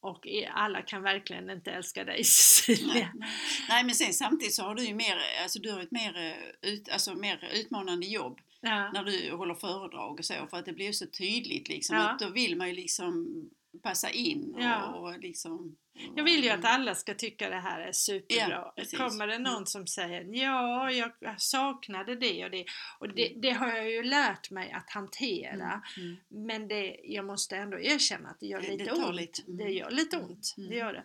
och 0.00 0.26
alla 0.52 0.82
kan 0.82 1.02
verkligen 1.02 1.50
inte 1.50 1.70
älska 1.70 2.04
dig 2.04 2.24
Cecilia. 2.24 2.94
Nej, 2.94 3.10
nej. 3.14 3.28
nej 3.68 3.84
men 3.84 3.94
sen 3.94 4.12
samtidigt 4.12 4.54
så 4.54 4.62
har 4.62 4.74
du 4.74 4.84
ju 4.84 4.94
mer, 4.94 5.18
alltså 5.42 5.58
du 5.58 5.72
har 5.72 5.80
ett 5.80 5.90
mer, 5.90 6.16
eh, 6.16 6.70
ut, 6.72 6.88
alltså 6.88 7.14
mer 7.14 7.50
utmanande 7.54 8.06
jobb 8.06 8.40
Ja. 8.60 8.90
när 8.92 9.04
du 9.04 9.32
håller 9.32 9.54
föredrag 9.54 10.18
och 10.18 10.24
så 10.24 10.34
för 10.50 10.56
att 10.56 10.64
det 10.64 10.72
blir 10.72 10.86
ju 10.86 10.92
så 10.92 11.06
tydligt 11.06 11.68
liksom 11.68 11.96
Ja. 11.96 12.08
att 12.10 12.18
då 12.18 12.28
vill 12.30 12.56
man 12.56 12.68
ju 12.68 12.74
liksom 12.74 13.26
passa 13.82 14.10
in 14.10 14.54
och, 14.54 14.62
Ja. 14.62 14.86
och 14.94 15.18
liksom 15.18 15.76
Jag 16.16 16.24
vill 16.24 16.44
ju 16.44 16.50
att 16.50 16.58
Mm. 16.58 16.70
alla 16.74 16.94
ska 16.94 17.14
tycka 17.14 17.48
det 17.50 17.60
här 17.60 17.80
är 17.80 17.92
superbra. 17.92 18.72
Ja. 18.76 18.98
Kommer 18.98 19.26
det 19.26 19.38
någon 19.38 19.52
Mm. 19.52 19.66
som 19.66 19.86
säger 19.86 20.26
ja, 20.32 20.90
jag 20.92 21.12
saknade 21.40 22.14
det 22.14 22.44
och 22.44 22.50
det. 22.50 22.64
Och 22.98 23.08
det, 23.08 23.26
Mm. 23.28 23.40
det 23.40 23.50
har 23.50 23.68
jag 23.68 23.90
ju 23.90 24.02
lärt 24.02 24.50
mig 24.50 24.72
att 24.72 24.90
hantera. 24.90 25.82
Mm. 25.96 26.16
Men 26.28 26.68
det, 26.68 26.96
jag 27.04 27.24
måste 27.24 27.56
ändå 27.56 27.78
erkänna 27.80 28.28
att 28.28 28.40
det 28.40 28.46
gör 28.46 28.60
lite 28.60 28.84
det 28.84 28.92
ont. 28.92 29.16
lite. 29.16 29.42
Mm. 29.42 29.56
Det 29.56 29.70
gör 29.72 29.90
lite 29.90 30.16
ont. 30.16 30.54
Det 30.56 30.74
gör 30.74 30.92
det. 30.92 31.04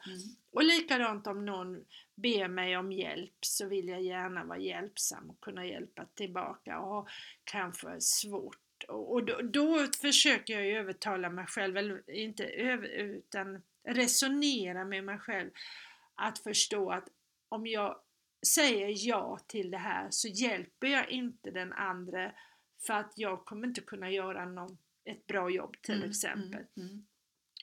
Och 0.52 0.64
likadant 0.64 1.28
om 1.28 1.46
någon 1.46 1.84
ber 2.16 2.48
mig 2.48 2.78
om 2.78 2.92
hjälp 2.92 3.36
så 3.42 3.68
vill 3.68 3.88
jag 3.88 4.02
gärna 4.02 4.44
vara 4.44 4.60
hjälpsam 4.60 5.30
och 5.30 5.40
kunna 5.40 5.66
hjälpa 5.66 6.06
tillbaka 6.16 6.80
och 6.80 6.88
ha 6.88 7.08
kanske 7.44 8.02
svårt 8.02 8.58
och 8.84 9.24
då, 9.26 9.42
då 9.42 9.88
försöker 10.02 10.54
jag 10.54 10.66
ju 10.66 10.78
övertala 10.78 11.30
mig 11.30 11.46
själv, 11.46 11.78
eller 11.78 12.10
inte 12.12 12.46
över, 12.46 12.88
utan 12.88 13.62
resonera 13.84 14.86
med 14.86 15.04
mig 15.04 15.18
själv. 15.20 15.50
Att 16.16 16.40
förstå 16.40 16.92
att 16.92 17.08
om 17.50 17.68
jag 17.68 18.00
säger 18.48 19.08
ja 19.08 19.40
till 19.48 19.72
det 19.72 19.78
här 19.78 20.08
så 20.12 20.28
hjälper 20.28 20.88
jag 20.88 21.10
inte 21.10 21.52
den 21.52 21.74
andra 21.74 22.32
för 22.88 22.94
att 22.94 23.14
jag 23.16 23.46
kommer 23.46 23.68
inte 23.68 23.82
kunna 23.82 24.12
göra 24.12 24.46
någon, 24.46 24.78
ett 25.04 25.28
bra 25.28 25.50
jobb 25.50 25.76
till 25.82 25.96
Mm, 25.96 26.10
exempel. 26.10 26.66
mm, 26.76 26.90
mm, 26.90 27.08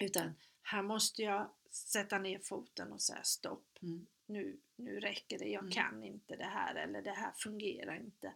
Utan 0.00 0.35
här 0.62 0.83
måste 0.83 1.23
jag 1.23 1.50
sätta 1.71 2.18
ner 2.18 2.38
foten 2.38 2.92
och 2.92 3.02
säga 3.02 3.23
stopp. 3.23 3.78
mm. 3.83 4.06
Nu, 4.26 4.56
nu 4.76 5.00
räcker 5.00 5.38
det, 5.38 5.44
jag 5.49 5.61
Mm. 5.62 5.73
kan 5.73 6.04
inte 6.04 6.37
det 6.37 6.44
här 6.44 6.75
eller 6.75 7.02
det 7.02 7.11
här 7.11 7.33
fungerar 7.37 7.97
inte. 7.97 8.33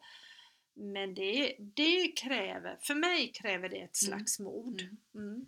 Men 0.78 1.14
det, 1.14 1.56
det 1.58 2.08
kräver, 2.16 2.78
för 2.82 2.94
mig 2.94 3.32
kräver 3.32 3.68
det 3.68 3.76
ett 3.76 4.02
Mm, 4.02 4.18
slags 4.18 4.38
mod. 4.38 4.80
mm. 4.80 4.96
Mm. 5.14 5.46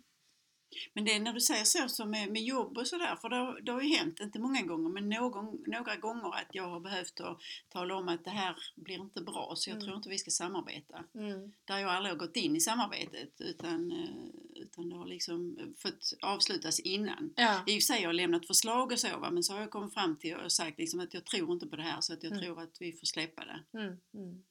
Men 0.93 1.05
det 1.05 1.11
är 1.13 1.19
när 1.19 1.33
du 1.33 1.39
säger 1.41 1.63
så 1.63 1.89
som 1.89 2.09
med, 2.09 2.31
med 2.31 2.41
jobb 2.43 2.77
och 2.77 2.87
sådär, 2.87 3.15
för 3.15 3.29
det, 3.29 3.35
har- 3.35 3.61
det 3.61 3.71
har 3.71 3.81
ju 3.81 3.95
hänt, 3.95 4.19
inte 4.19 4.39
många 4.39 4.61
gånger, 4.61 4.89
men 4.89 5.09
någon, 5.09 5.63
några 5.67 5.95
gånger 5.95 6.35
att 6.35 6.47
jag 6.51 6.69
har 6.69 6.79
behövt 6.79 7.19
att 7.19 7.39
tala 7.69 7.95
om 7.95 8.07
att 8.07 8.23
det 8.23 8.29
här 8.29 8.55
blir 8.75 8.95
inte 8.95 9.21
bra 9.21 9.53
så 9.55 9.69
jag 9.69 9.75
Mm. 9.75 9.85
tror 9.85 9.97
inte 9.97 10.09
vi 10.09 10.17
ska 10.17 10.31
samarbeta. 10.31 11.03
Mm. 11.15 11.53
Där 11.65 11.77
jag 11.77 11.89
aldrig 11.89 12.13
har 12.13 12.19
gått 12.19 12.35
in 12.35 12.55
i 12.55 12.59
samarbetet 12.59 13.41
utan, 13.41 13.91
eh, 13.91 14.61
utan 14.61 14.89
det 14.89 14.95
har 14.95 15.05
liksom 15.05 15.57
fått 15.77 16.13
avslutas 16.21 16.79
innan. 16.79 17.33
Ja. 17.35 17.63
I 17.67 17.71
och 17.71 17.81
för 17.81 17.81
sig 17.81 17.95
har 17.97 18.03
jag 18.03 18.15
lämnat 18.15 18.47
förslag 18.47 18.91
och 18.91 18.99
så 18.99 19.17
va, 19.19 19.31
men 19.31 19.43
så 19.43 19.53
har 19.53 19.59
jag 19.61 19.69
kommit 19.71 19.93
fram 19.93 20.15
till 20.17 20.35
och 20.35 20.51
sagt 20.51 20.77
liksom 20.79 20.99
att 20.99 21.13
jag 21.13 21.25
tror 21.25 21.51
inte 21.53 21.67
på 21.67 21.75
det 21.75 21.83
här 21.83 22.01
så 22.01 22.13
att 22.13 22.23
jag 22.23 22.31
Mm. 22.31 22.43
tror 22.43 22.61
att 22.61 22.77
vi 22.81 22.93
får 22.93 23.05
släppa 23.05 23.45
det. 23.45 23.79
Mm. 23.79 24.43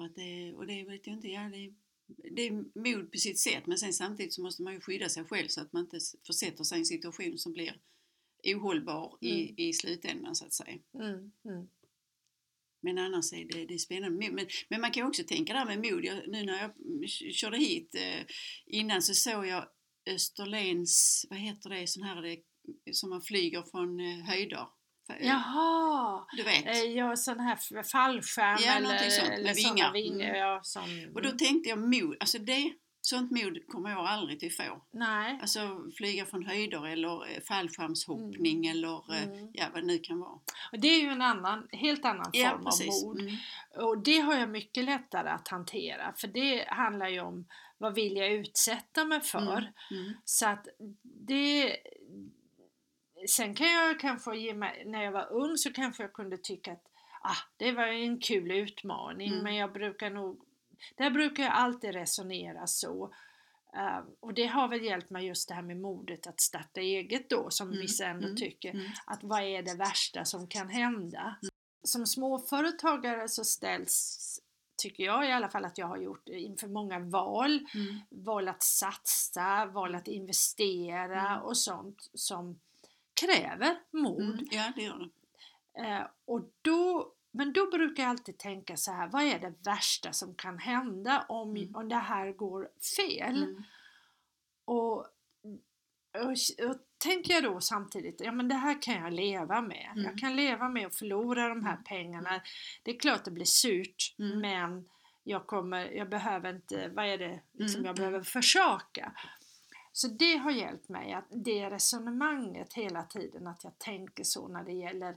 För 0.00 0.04
att 0.06 0.14
det, 0.14 0.54
och 0.54 0.66
det 0.66 0.84
vet 0.84 1.06
jag 1.06 1.16
inte, 1.16 1.28
ja, 1.28 1.40
det, 1.40 1.74
det 2.30 2.42
är 2.42 2.50
mod 2.78 3.12
på 3.12 3.18
sitt 3.18 3.38
sätt 3.38 3.66
men 3.66 3.78
sen 3.78 3.92
samtidigt 3.92 4.34
så 4.34 4.42
måste 4.42 4.62
man 4.62 4.74
ju 4.74 4.80
skydda 4.80 5.08
sig 5.08 5.24
själv 5.24 5.48
så 5.48 5.60
att 5.60 5.72
man 5.72 5.82
inte 5.82 5.98
försätter 6.26 6.64
sig 6.64 6.78
i 6.78 6.80
en 6.80 6.84
situation 6.84 7.38
som 7.38 7.52
blir 7.52 7.80
ohållbar 8.44 9.18
Mm. 9.22 9.36
i, 9.36 9.54
i 9.56 9.72
slutändan 9.72 10.34
så 10.34 10.44
att 10.44 10.52
säga. 10.52 10.78
Mm. 10.94 11.32
Mm. 11.44 11.68
Men 12.82 12.98
annars 12.98 13.32
är 13.32 13.44
det, 13.44 13.64
det 13.66 13.74
är 13.74 13.78
spännande. 13.78 14.30
Men, 14.30 14.46
men 14.68 14.80
man 14.80 14.90
kan 14.90 15.06
också 15.06 15.22
tänka 15.24 15.52
där 15.52 15.64
med 15.66 15.92
mod. 15.92 16.04
Jag, 16.04 16.28
nu 16.28 16.44
när 16.44 16.60
jag 16.62 16.70
körde 17.10 17.58
hit 17.58 17.94
eh, 17.94 18.26
innan 18.66 19.02
så 19.02 19.14
såg 19.14 19.46
jag 19.46 19.68
Österlens, 20.06 21.26
vad 21.30 21.38
heter 21.38 21.70
det, 21.70 21.86
sån 21.86 22.02
här 22.02 22.22
det, 22.22 22.42
som 22.94 23.10
man 23.10 23.22
flyger 23.22 23.62
från 23.62 24.00
eh, 24.00 24.18
höjder. 24.18 24.66
Jaha! 25.20 26.26
Du 26.36 26.42
vet. 26.42 26.66
Eh, 26.66 26.82
Ja, 26.82 27.16
sån 27.16 27.40
här 27.40 27.82
fallskärm 27.82 28.58
Ja, 28.66 28.72
eller, 28.72 29.10
sånt, 29.10 29.28
eller 29.28 29.54
vingar. 29.54 29.92
vingar. 29.92 30.28
Mm. 30.28 30.38
Ja, 30.38 30.60
som, 30.62 31.12
Och 31.14 31.22
då 31.22 31.30
tänkte 31.30 31.68
jag 31.70 31.78
mod, 31.78 32.16
alltså 32.20 32.38
det, 32.38 32.72
sånt 33.00 33.30
mod 33.30 33.58
kommer 33.68 33.90
jag 33.90 34.06
aldrig 34.06 34.40
till 34.40 34.52
få. 34.52 34.82
Nej. 34.90 35.38
Alltså 35.42 35.80
flyga 35.96 36.26
från 36.26 36.46
höjder 36.46 36.86
eller 36.86 37.30
eh, 37.36 37.40
fallskärmshoppning 37.48 38.66
eller 38.66 39.14
eh, 39.14 39.22
Mm. 39.24 39.50
ja, 39.52 39.64
vad 39.72 39.82
det 39.82 39.86
nu 39.86 39.98
kan 39.98 40.18
vara. 40.20 40.38
Och 40.72 40.78
det 40.80 40.88
är 40.88 41.00
ju 41.00 41.08
en 41.08 41.22
annan, 41.22 41.68
helt 41.72 42.04
annan 42.04 42.30
Ja, 42.32 42.50
form 42.50 42.60
av 42.60 42.70
precis. 42.70 43.04
mod. 43.04 43.20
Mm. 43.20 43.36
Och 43.76 44.02
det 44.02 44.18
har 44.18 44.34
jag 44.34 44.48
mycket 44.48 44.84
lättare 44.84 45.28
att 45.28 45.48
hantera 45.48 46.12
för 46.16 46.28
det 46.28 46.64
handlar 46.68 47.08
ju 47.08 47.20
om 47.20 47.46
vad 47.78 47.94
vill 47.94 48.16
jag 48.16 48.32
utsätta 48.32 49.04
mig 49.04 49.20
för. 49.20 49.72
Mm. 49.90 50.12
Så 50.24 50.46
att 50.46 50.66
det... 51.26 51.76
Sen 53.28 53.54
kan 53.54 53.72
jag 53.72 54.00
kanske 54.00 54.36
ge 54.36 54.54
mig, 54.54 54.82
när 54.86 55.02
jag 55.04 55.12
var 55.12 55.32
ung 55.32 55.56
så 55.56 55.72
kanske 55.72 56.02
jag 56.02 56.12
kunde 56.12 56.38
tycka 56.38 56.72
att 56.72 56.84
ah, 57.22 57.36
det 57.56 57.72
var 57.72 57.86
en 57.86 58.20
kul 58.20 58.50
utmaning 58.50 59.32
Mm. 59.32 59.44
men 59.44 59.54
jag 59.56 59.72
brukar 59.72 60.10
nog, 60.10 60.40
där 60.96 61.10
brukar 61.10 61.42
jag 61.42 61.52
alltid 61.52 61.92
resonera 61.92 62.66
så. 62.66 63.14
Eh, 63.76 63.98
och 64.20 64.34
det 64.34 64.46
har 64.46 64.68
väl 64.68 64.84
hjälpt 64.84 65.10
mig 65.10 65.26
just 65.26 65.48
det 65.48 65.54
här 65.54 65.62
med 65.62 65.76
modet 65.80 66.26
att 66.26 66.40
starta 66.40 66.80
eget 66.80 67.30
då 67.30 67.50
som 67.50 67.68
Mm, 67.68 67.80
vissa 67.80 68.06
ändå 68.06 68.24
mm, 68.26 68.36
tycker 68.36 68.70
Mm. 68.70 68.86
att 69.06 69.22
vad 69.24 69.42
är 69.42 69.62
det 69.62 69.74
värsta 69.74 70.24
som 70.24 70.46
kan 70.46 70.68
hända? 70.68 71.36
Som 71.82 72.06
småföretagare 72.06 73.28
så 73.28 73.44
ställs, 73.44 74.18
tycker 74.82 75.04
jag 75.04 75.28
i 75.28 75.32
alla 75.32 75.48
fall 75.48 75.64
att 75.64 75.78
jag 75.78 75.86
har 75.86 75.96
gjort 75.96 76.28
inför 76.28 76.68
många 76.68 76.98
val. 76.98 77.50
Mm. 77.74 78.00
Val 78.10 78.48
att 78.48 78.62
satsa, 78.62 79.66
val 79.66 79.94
att 79.94 80.08
investera 80.08 81.28
Mm. 81.30 81.42
och 81.42 81.56
sånt 81.56 82.10
som 82.14 82.60
kräver 83.20 83.76
mod. 83.90 84.20
Mm. 84.22 84.46
Ja, 84.50 84.72
det 84.76 84.82
gör 84.82 84.98
det. 84.98 85.10
Eh, 85.88 86.06
och 86.24 86.40
då, 86.62 87.12
men 87.32 87.52
då 87.52 87.70
brukar 87.70 88.02
jag 88.02 88.10
alltid 88.10 88.38
tänka 88.38 88.76
så 88.76 88.92
här, 88.92 89.08
vad 89.08 89.22
är 89.22 89.38
det 89.38 89.54
värsta 89.64 90.12
som 90.12 90.34
kan 90.34 90.58
hända 90.58 91.24
om, 91.28 91.56
Mm. 91.56 91.76
om 91.76 91.88
det 91.88 91.96
här 91.96 92.32
går 92.32 92.68
fel? 92.96 93.42
Mm. 93.42 93.62
Och, 94.64 94.96
och, 96.18 96.30
och 96.68 96.76
tänker 96.98 97.32
jag 97.34 97.42
då 97.42 97.60
samtidigt, 97.60 98.20
ja 98.20 98.32
men 98.32 98.48
det 98.48 98.54
här 98.54 98.82
kan 98.82 98.94
jag 98.94 99.12
leva 99.12 99.60
med. 99.60 99.90
Mm. 99.92 100.04
Jag 100.04 100.18
kan 100.18 100.36
leva 100.36 100.68
med 100.68 100.86
att 100.86 100.94
förlora 100.96 101.48
de 101.48 101.64
här 101.64 101.76
pengarna. 101.76 102.40
Det 102.82 102.90
är 102.90 102.98
klart 102.98 103.24
det 103.24 103.30
blir 103.30 103.44
surt 103.44 104.14
Mm. 104.18 104.40
men 104.40 104.88
jag, 105.24 105.46
kommer, 105.46 105.90
jag 105.90 106.08
behöver 106.10 106.54
inte, 106.54 106.88
vad 106.88 107.06
är 107.06 107.18
det 107.18 107.40
liksom 107.52 107.80
Mm, 107.80 107.86
jag 107.86 107.98
mm. 107.98 108.10
behöver 108.10 108.22
försaka. 108.22 109.12
Så 110.00 110.08
det 110.08 110.36
har 110.36 110.50
hjälpt 110.50 110.88
mig, 110.88 111.12
att 111.12 111.26
det 111.30 111.70
resonemanget 111.70 112.72
hela 112.72 113.02
tiden, 113.02 113.46
att 113.46 113.64
jag 113.64 113.78
tänker 113.78 114.24
så 114.24 114.48
när 114.48 114.64
det 114.64 114.72
gäller 114.72 115.16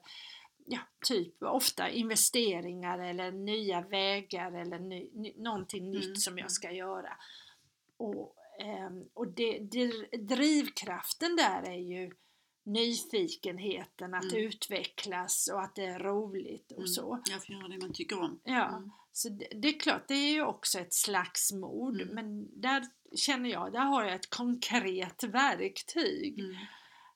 ja, 0.65 0.79
typ 1.05 1.43
ofta 1.43 1.89
investeringar 1.89 2.99
eller 2.99 3.31
nya 3.31 3.81
vägar 3.81 4.51
eller 4.51 4.79
ny, 4.79 5.09
ny, 5.13 5.33
någonting 5.37 5.87
Mm, 5.87 5.99
nytt 5.99 6.21
som 6.21 6.33
mm. 6.33 6.41
jag 6.41 6.51
ska 6.51 6.71
göra. 6.71 7.17
Och, 7.97 8.35
ehm, 8.59 9.03
och 9.13 9.27
det, 9.27 9.59
det, 9.59 9.87
drivkraften 10.17 11.35
där 11.35 11.63
är 11.69 11.79
ju 11.79 12.11
nyfikenheten 12.65 14.13
att 14.13 14.33
Mm. 14.33 14.45
utvecklas 14.45 15.49
och 15.53 15.61
att 15.61 15.75
det 15.75 15.85
är 15.85 15.99
roligt 15.99 16.71
och 16.71 16.77
Mm. 16.77 16.87
så. 16.87 17.21
Jag 17.31 17.45
får 17.45 17.55
göra 17.55 17.67
det 17.67 17.77
man 17.77 17.93
tycker 17.93 18.19
om. 18.21 18.39
Ja, 18.43 18.67
Mm. 18.77 18.91
Så 19.15 19.29
det, 19.29 19.47
det 19.61 19.67
är 19.67 19.79
klart, 19.79 20.07
det 20.07 20.13
är 20.13 20.33
ju 20.33 20.43
också 20.43 20.79
ett 20.79 20.93
slags 20.93 21.51
mod 21.51 22.01
Mm. 22.01 22.15
men 22.15 22.61
där 22.61 22.83
känner 23.15 23.49
jag, 23.49 23.73
där 23.73 23.79
har 23.85 24.03
jag 24.03 24.13
ett 24.13 24.29
konkret 24.29 25.23
verktyg. 25.23 26.39
Mm. 26.39 26.51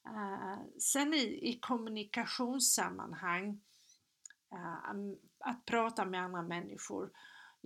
Eh, 0.06 0.58
sen 0.80 1.14
i, 1.14 1.50
i 1.50 1.60
kommunikationssammanhang, 1.60 3.62
am- 4.90 5.18
att 5.40 5.66
prata 5.66 6.06
med 6.06 6.22
andra 6.24 6.42
människor, 6.42 7.10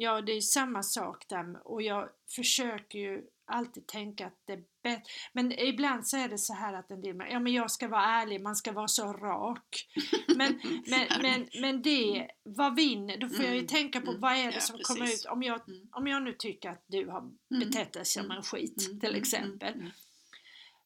ja 0.02 0.22
det 0.22 0.32
är 0.32 0.42
samma 0.42 0.84
sak 0.84 1.26
där 1.30 1.68
och 1.68 1.82
jag 1.82 2.10
försöker 2.36 3.00
ju 3.00 3.22
alltid 3.46 3.88
tänka 3.88 4.28
att 4.28 4.42
det 4.48 4.54
är 4.54 4.64
bättre. 4.84 5.04
Men 5.34 5.52
ibland 5.60 6.08
så 6.08 6.18
är 6.18 6.30
det 6.30 6.38
så 6.38 6.54
här 6.54 6.74
att 6.74 6.92
en 6.92 7.02
del, 7.02 7.16
ja 7.30 7.40
men 7.40 7.54
jag 7.54 7.72
ska 7.72 7.88
vara 7.88 8.04
ärlig, 8.06 8.42
man 8.42 8.56
ska 8.56 8.72
vara 8.72 8.88
så 8.88 9.14
rak. 9.14 9.88
Men, 10.28 10.60
men, 10.90 11.08
men, 11.22 11.48
men 11.62 11.82
det, 11.82 12.28
vad 12.44 12.76
vinner, 12.76 13.18
då 13.18 13.30
får 13.30 13.46
jag 13.46 13.54
ju 13.54 13.60
Mm, 13.60 13.68
tänka 13.68 14.02
på 14.02 14.10
mm, 14.10 14.22
vad 14.22 14.32
är 14.34 14.46
det 14.48 14.54
ja, 14.54 14.60
som 14.60 14.80
kommer 14.84 15.02
precis. 15.02 15.26
ut, 15.26 15.32
om 15.32 15.44
jag, 15.44 15.70
Mm. 15.70 15.88
om 15.92 16.08
jag 16.08 16.24
nu 16.24 16.34
tycker 16.34 16.70
att 16.70 16.84
du 16.88 17.08
har 17.08 17.20
Mm. 17.20 17.40
betett 17.70 17.94
dig 17.94 18.06
som 18.06 18.26
Mm. 18.26 18.38
en 18.38 18.44
skit 18.44 18.88
Mm, 18.88 19.00
till 19.00 19.10
mm, 19.10 19.22
exempel. 19.22 19.92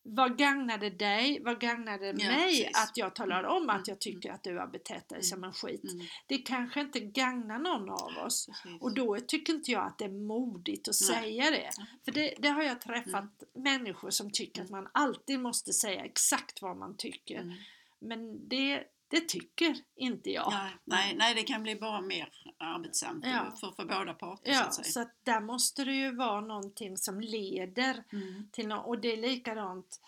Mm, 0.05 0.13
mm. 0.13 0.15
Vad 0.15 0.37
gagnar 0.37 0.77
det 0.77 0.89
dig? 0.89 1.41
Vad 1.43 1.59
gagnar 1.59 1.97
det 1.99 2.05
Ja, 2.05 2.13
mig 2.13 2.59
precis. 2.59 2.83
att 2.83 2.97
jag 2.97 3.15
talar 3.15 3.43
om 3.43 3.63
Mm, 3.63 3.75
att 3.75 3.87
jag 3.87 3.99
tycker 3.99 4.31
att 4.31 4.43
du 4.43 4.57
har 4.57 4.67
betett 4.67 5.09
dig 5.09 5.15
Mm, 5.15 5.23
som 5.23 5.43
en 5.43 5.53
skit? 5.53 5.83
Mm. 5.83 6.05
Det 6.27 6.37
kanske 6.37 6.81
inte 6.81 6.99
gagnar 6.99 7.59
någon 7.59 7.89
av 7.89 8.25
oss. 8.25 8.45
Precis. 8.63 8.81
Och 8.81 8.93
då 8.93 9.17
tycker 9.19 9.53
inte 9.53 9.71
jag 9.71 9.87
att 9.87 9.97
det 9.97 10.05
är 10.05 10.09
modigt 10.09 10.87
att 10.87 10.95
Nej. 11.09 11.21
säga 11.21 11.51
det. 11.51 11.69
För 12.05 12.11
det, 12.11 12.33
det 12.37 12.49
har 12.49 12.63
jag 12.63 12.81
träffat 12.81 13.43
människor 13.53 14.09
som 14.09 14.31
tycker 14.31 14.63
att 14.63 14.69
man 14.69 14.87
alltid 14.91 15.39
måste 15.39 15.73
säga 15.73 16.05
exakt 16.05 16.61
vad 16.61 16.77
man 16.77 16.97
tycker. 16.97 17.39
Mm. 17.41 17.55
Men 17.99 18.49
det, 18.49 18.83
det 19.07 19.27
tycker 19.29 19.75
inte 19.95 20.29
jag. 20.31 20.51
Nej, 20.51 20.71
nej, 20.83 21.15
nej, 21.17 21.35
det 21.35 21.43
kan 21.43 21.63
bli 21.63 21.75
bara 21.75 22.01
mer 22.01 22.29
arbetsamt 22.57 23.25
Ja. 23.27 23.53
för, 23.59 23.71
för 23.71 23.85
båda 23.85 24.13
parter 24.13 24.51
så 24.53 24.57
Ja, 24.59 24.63
att 24.65 24.73
säga. 24.73 24.85
så 24.85 25.01
att 25.01 25.11
där 25.23 25.41
måste 25.41 25.83
det 25.83 25.93
ju 25.93 26.15
vara 26.15 26.41
någonting 26.41 26.97
som 26.97 27.19
leder 27.21 28.03
Mm. 28.13 28.49
till 28.51 28.67
något. 28.67 28.85
Och 28.87 28.99
det 28.99 29.13
är 29.13 29.17
likadant 29.17 30.01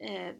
eh, 0.00 0.34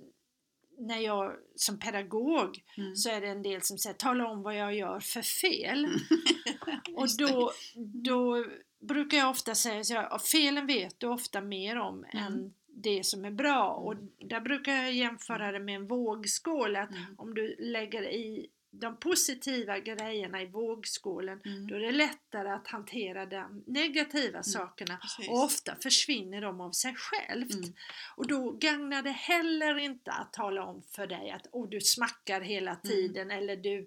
när 0.78 0.98
jag 0.98 1.32
som 1.56 1.78
pedagog 1.78 2.62
Mm. 2.78 2.96
så 2.96 3.10
är 3.10 3.20
det 3.20 3.28
en 3.28 3.42
del 3.42 3.62
som 3.62 3.78
säger 3.78 3.96
tala 3.96 4.26
om 4.28 4.42
vad 4.42 4.56
jag 4.56 4.74
gör 4.74 5.00
för 5.00 5.22
fel. 5.22 5.86
Och 6.94 7.02
Just 7.02 7.18
det. 7.18 7.26
då, 7.26 7.52
då 7.76 8.44
brukar 8.80 9.18
jag 9.18 9.30
ofta 9.30 9.54
säga 9.54 9.84
så 9.84 9.94
här, 9.94 10.18
felen 10.18 10.66
vet 10.66 11.00
du 11.00 11.06
ofta 11.06 11.40
mer 11.40 11.76
om 11.78 12.04
Mm. 12.04 12.24
än 12.26 12.54
det 12.76 13.06
som 13.06 13.24
är 13.24 13.30
bra. 13.30 13.68
Och 13.70 13.94
där 14.18 14.40
brukar 14.40 14.72
jag 14.72 14.92
jämföra 14.92 15.52
det 15.52 15.58
med 15.60 15.74
en 15.74 15.86
vågskål. 15.86 16.76
Att 16.76 16.90
Mm. 16.90 17.02
om 17.18 17.34
du 17.34 17.56
lägger 17.58 18.02
i 18.02 18.46
de 18.80 18.96
positiva 18.96 19.78
grejerna 19.78 20.42
i 20.42 20.46
vågskålen 20.46 21.40
Mm. 21.44 21.66
då 21.66 21.74
är 21.74 21.80
det 21.80 21.92
lättare 21.92 22.48
att 22.50 22.68
hantera 22.68 23.26
de 23.26 23.64
negativa 23.66 24.42
sakerna 24.42 24.96
precis. 24.96 25.28
och 25.28 25.44
ofta 25.44 25.76
försvinner 25.82 26.40
de 26.40 26.60
av 26.60 26.72
sig 26.72 26.94
självt. 26.96 27.54
Mm. 27.54 27.74
Och 28.16 28.26
då 28.28 28.50
gagnar 28.52 29.02
det 29.02 29.10
heller 29.10 29.78
inte 29.78 30.10
att 30.12 30.32
tala 30.32 30.64
om 30.64 30.82
för 30.82 31.06
dig 31.06 31.30
att 31.30 31.46
oh, 31.52 31.68
du 31.68 31.80
smackar 31.80 32.40
hela 32.40 32.76
tiden 32.76 33.30
eller 33.30 33.56
du 33.56 33.86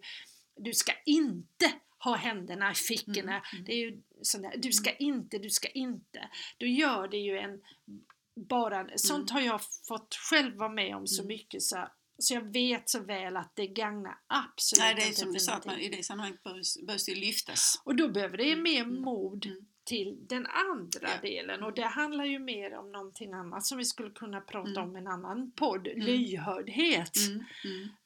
du 0.60 0.74
ska 0.74 0.92
inte 1.06 1.72
ha 2.00 2.16
händerna 2.16 2.72
i 2.72 2.76
fickorna. 2.76 3.32
Mm, 3.34 3.42
mm. 3.54 3.66
Det 3.66 3.72
är 3.74 3.78
ju 3.78 4.02
sån 4.22 4.42
där, 4.42 4.54
du 4.58 4.72
ska 4.72 4.92
inte, 4.92 5.38
du 5.38 5.50
ska 5.50 5.68
inte. 5.68 6.30
Då 6.58 6.66
gör 6.66 7.08
det 7.08 7.18
ju 7.18 7.38
en 7.38 7.62
bara, 8.36 8.88
sånt 8.98 9.30
har 9.32 9.42
jag 9.42 9.62
fått 9.88 10.16
själv 10.16 10.56
vara 10.56 10.70
med 10.70 10.96
om 10.96 11.08
så 11.08 11.22
Mm. 11.22 11.28
mycket 11.28 11.62
så, 11.64 11.88
så 12.20 12.34
jag 12.34 12.54
vet 12.54 12.90
så 12.90 13.00
väl 13.00 13.38
att 13.38 13.52
det 13.56 13.68
gagnar 13.68 14.18
absolut 14.28 14.80
Nej, 14.84 14.96
det 14.96 15.02
är 15.02 15.08
inte 15.08 15.20
som 15.20 15.34
du 15.34 15.40
sa, 15.40 15.54
att 15.54 15.66
man, 15.66 15.80
i 15.80 15.90
det 15.90 16.04
sammanhanget 16.04 16.44
behövs, 16.44 17.06
det 17.06 17.16
lyftas. 17.16 17.82
Och 17.86 17.96
då 17.96 18.10
behöver 18.10 18.38
det 18.38 18.52
Mm, 18.52 18.64
mer 18.64 18.82
mm, 18.82 19.02
mod 19.02 19.46
mm. 19.46 19.66
till 19.84 20.18
den 20.28 20.46
andra 20.48 21.10
Ja. 21.10 21.22
delen 21.22 21.64
och 21.64 21.74
det 21.74 21.86
handlar 21.86 22.26
ju 22.26 22.40
mer 22.40 22.76
om 22.78 22.92
någonting 22.92 23.34
annat 23.34 23.66
som 23.66 23.78
vi 23.78 23.86
skulle 23.86 24.10
kunna 24.12 24.42
prata 24.42 24.70
Mm. 24.70 24.84
om 24.84 24.96
i 24.96 25.00
en 25.00 25.08
annan 25.08 25.52
podd, 25.52 25.88
Mm. 25.88 26.00
lyhördhet. 26.06 27.12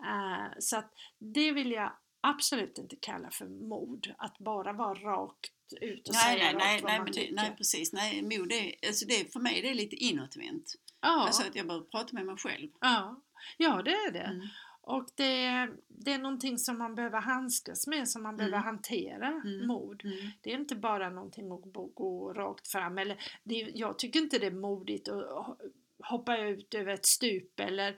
Eh, 0.03 0.51
så 0.59 0.77
att 0.77 0.93
det 1.19 1.51
vill 1.51 1.71
jag 1.71 1.91
absolut 2.21 2.77
inte 2.77 2.95
kalla 2.95 3.29
för 3.31 3.45
mod, 3.45 4.13
att 4.17 4.37
bara 4.37 4.73
vara 4.73 4.93
rakt 4.93 5.51
ut 5.81 6.07
och 6.07 6.13
Nej, 6.13 6.23
säga 6.39 6.43
nej, 6.45 6.55
nej, 6.57 6.81
vad 6.81 6.91
nej, 6.91 6.99
man 6.99 7.11
det, 7.11 7.29
nej, 7.31 7.53
precis. 7.57 7.93
Nej, 7.93 8.21
mod 8.21 8.51
är, 8.51 8.75
alltså 8.87 9.05
det, 9.05 9.33
för 9.33 9.39
mig 9.39 9.59
är 9.59 9.63
det 9.63 9.73
lite 9.73 9.95
inåtvänt. 9.95 10.73
ja, 11.01 11.23
Alltså 11.27 11.43
att 11.47 11.55
jag 11.55 11.67
behöver 11.67 11.85
prata 11.85 12.09
med 12.13 12.25
mig 12.25 12.37
själv. 12.37 12.69
ja. 12.81 13.21
Ja, 13.57 13.81
det 13.85 13.91
är 13.91 14.11
det. 14.11 14.19
Mm. 14.19 14.47
Och 14.83 15.07
det, 15.15 15.69
det 15.87 16.13
är 16.13 16.17
någonting 16.17 16.57
som 16.57 16.77
man 16.77 16.95
behöver 16.95 17.21
handskas 17.21 17.87
med, 17.87 18.07
som 18.09 18.23
man 18.23 18.37
behöver 18.37 18.57
Mm. 18.57 18.65
hantera, 18.65 19.27
Mm. 19.45 19.67
mod. 19.67 20.05
Mm. 20.05 20.17
Det 20.41 20.49
är 20.53 20.55
inte 20.59 20.75
bara 20.75 21.09
någonting 21.09 21.51
att 21.51 21.61
gå, 21.73 21.85
gå 21.85 22.33
rakt 22.33 22.67
fram. 22.71 22.97
Eller 22.97 23.17
det, 23.43 23.61
är- 23.61 23.71
jag 23.75 23.99
tycker 23.99 24.19
inte 24.19 24.39
det 24.39 24.47
är 24.47 24.51
modigt 24.51 25.07
att 25.09 25.23
ho- 25.23 25.57
hoppa 26.03 26.37
ut 26.37 26.73
över 26.73 26.93
ett 26.93 27.05
stup 27.05 27.59
eller 27.59 27.95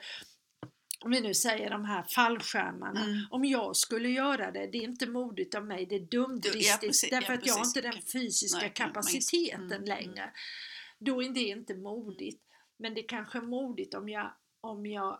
om 1.05 1.11
vi 1.11 1.21
nu 1.21 1.33
säger 1.33 1.69
de 1.69 1.85
här 1.85 2.03
fallskärmarna. 2.15 3.03
Mm. 3.03 3.19
Om 3.31 3.45
jag 3.45 3.75
skulle 3.75 4.09
göra 4.09 4.51
det, 4.51 4.67
det 4.71 4.77
är 4.77 4.83
inte 4.83 5.07
modigt 5.09 5.55
av 5.55 5.65
mig, 5.65 5.85
det 5.85 5.95
är 5.95 5.99
dumdristigt 5.99 7.11
Ja, 7.11 7.19
därför 7.19 7.33
ja, 7.33 7.39
att 7.39 7.47
jag 7.47 7.53
har 7.53 7.65
inte 7.65 7.81
den 7.81 8.01
fysiska 8.13 8.59
Nej, 8.59 8.71
kapaciteten 8.75 9.71
mm, 9.71 9.83
längre. 9.83 10.31
Då 10.99 11.23
är 11.23 11.29
det 11.29 11.39
inte 11.43 11.75
modigt. 11.75 12.43
Men 12.77 12.93
det 12.93 13.01
är 13.03 13.07
kanske 13.07 13.41
modigt 13.41 13.93
om 13.93 14.09
jag, 14.09 14.31
om 14.61 14.85
jag 14.85 15.19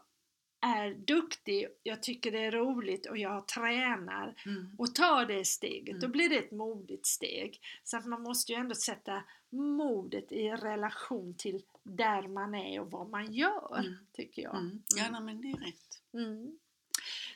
är 0.63 0.93
duktig, 0.93 1.67
jag 1.83 2.03
tycker 2.03 2.31
det 2.31 2.39
är 2.45 2.51
roligt 2.51 3.05
och 3.05 3.17
jag 3.17 3.47
tränar 3.47 4.35
Mm. 4.45 4.75
och 4.77 4.95
tar 4.95 5.25
det 5.25 5.45
steget, 5.45 5.95
då 6.01 6.05
Mm. 6.05 6.11
blir 6.11 6.29
det 6.29 6.37
ett 6.37 6.51
modigt 6.51 7.05
steg. 7.07 7.59
Så 7.83 7.97
att 7.97 8.05
man 8.05 8.21
måste 8.21 8.51
ju 8.51 8.57
ändå 8.57 8.75
sätta 8.75 9.23
modet 9.51 10.31
i 10.31 10.49
relation 10.49 11.35
till 11.37 11.61
där 11.83 12.27
man 12.27 12.55
är 12.55 12.79
och 12.81 12.91
vad 12.91 13.09
man 13.09 13.33
gör, 13.33 13.79
Mm. 13.79 13.93
tycker 14.13 14.41
jag. 14.41 14.55
Mm. 14.57 14.83
Ja, 14.95 15.03
nej, 15.11 15.21
men 15.21 15.41
det 15.41 15.47
är 15.47 15.57
rätt. 15.65 15.99
Mm. 16.13 16.57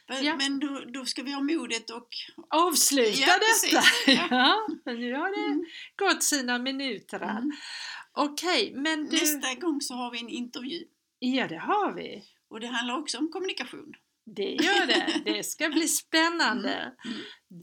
Men, 0.10 0.24
Ja. 0.26 0.36
men 0.36 0.60
då, 0.60 0.80
då 0.88 1.06
ska 1.06 1.24
vi 1.24 1.32
ha 1.32 1.42
modet 1.42 1.90
och... 1.90 2.08
Avsluta 2.50 3.10
Ja, 3.20 3.34
detta! 3.40 3.84
Ja. 4.12 4.28
Ja, 4.86 4.94
nu 4.94 5.14
har 5.14 5.30
det 5.36 5.52
Mm. 5.52 5.66
gått 5.96 6.24
sina 6.24 6.58
minuter. 6.60 7.20
Mm. 7.22 7.52
Okej, 8.12 8.74
men 8.76 9.06
du... 9.06 9.12
Nästa 9.18 9.54
gång 9.54 9.82
så 9.82 9.94
har 9.94 10.12
vi 10.12 10.20
en 10.20 10.30
intervju. 10.30 10.84
Ja, 11.20 11.48
det 11.48 11.58
har 11.58 11.94
vi. 11.94 12.24
Och 12.50 12.60
det 12.60 12.68
handlar 12.68 12.98
också 12.98 13.18
om 13.18 13.30
kommunikation. 13.32 13.94
Det 14.26 14.52
gör 14.52 14.88
det. 14.88 15.22
Det 15.26 15.44
ska 15.44 15.70
bli 15.70 15.88
spännande. 15.88 16.74
Mm. 16.74 17.18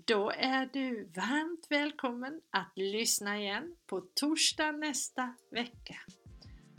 Då 0.07 0.31
är 0.31 0.67
du 0.73 1.11
varmt 1.17 1.67
välkommen 1.71 2.41
att 2.51 2.73
lyssna 2.77 3.41
igen 3.41 3.77
på 3.87 4.01
torsdag 4.15 4.73
nästa 4.73 5.35
vecka. 5.51 5.97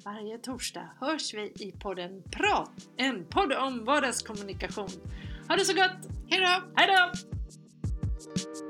Varje 0.05 0.37
torsdag 0.37 0.89
hörs 0.99 1.33
vi 1.33 1.53
i 1.59 1.71
podden 1.81 2.23
Prat, 2.31 2.71
en 2.97 3.25
podd 3.25 3.53
om 3.53 3.85
vardagskommunikation. 3.85 4.89
Ha 5.47 5.55
det 5.55 5.65
så 5.65 5.73
gott! 5.73 6.09
Hej 6.29 6.41
då! 6.41 6.63
Hej 6.75 6.87
då! 6.87 8.64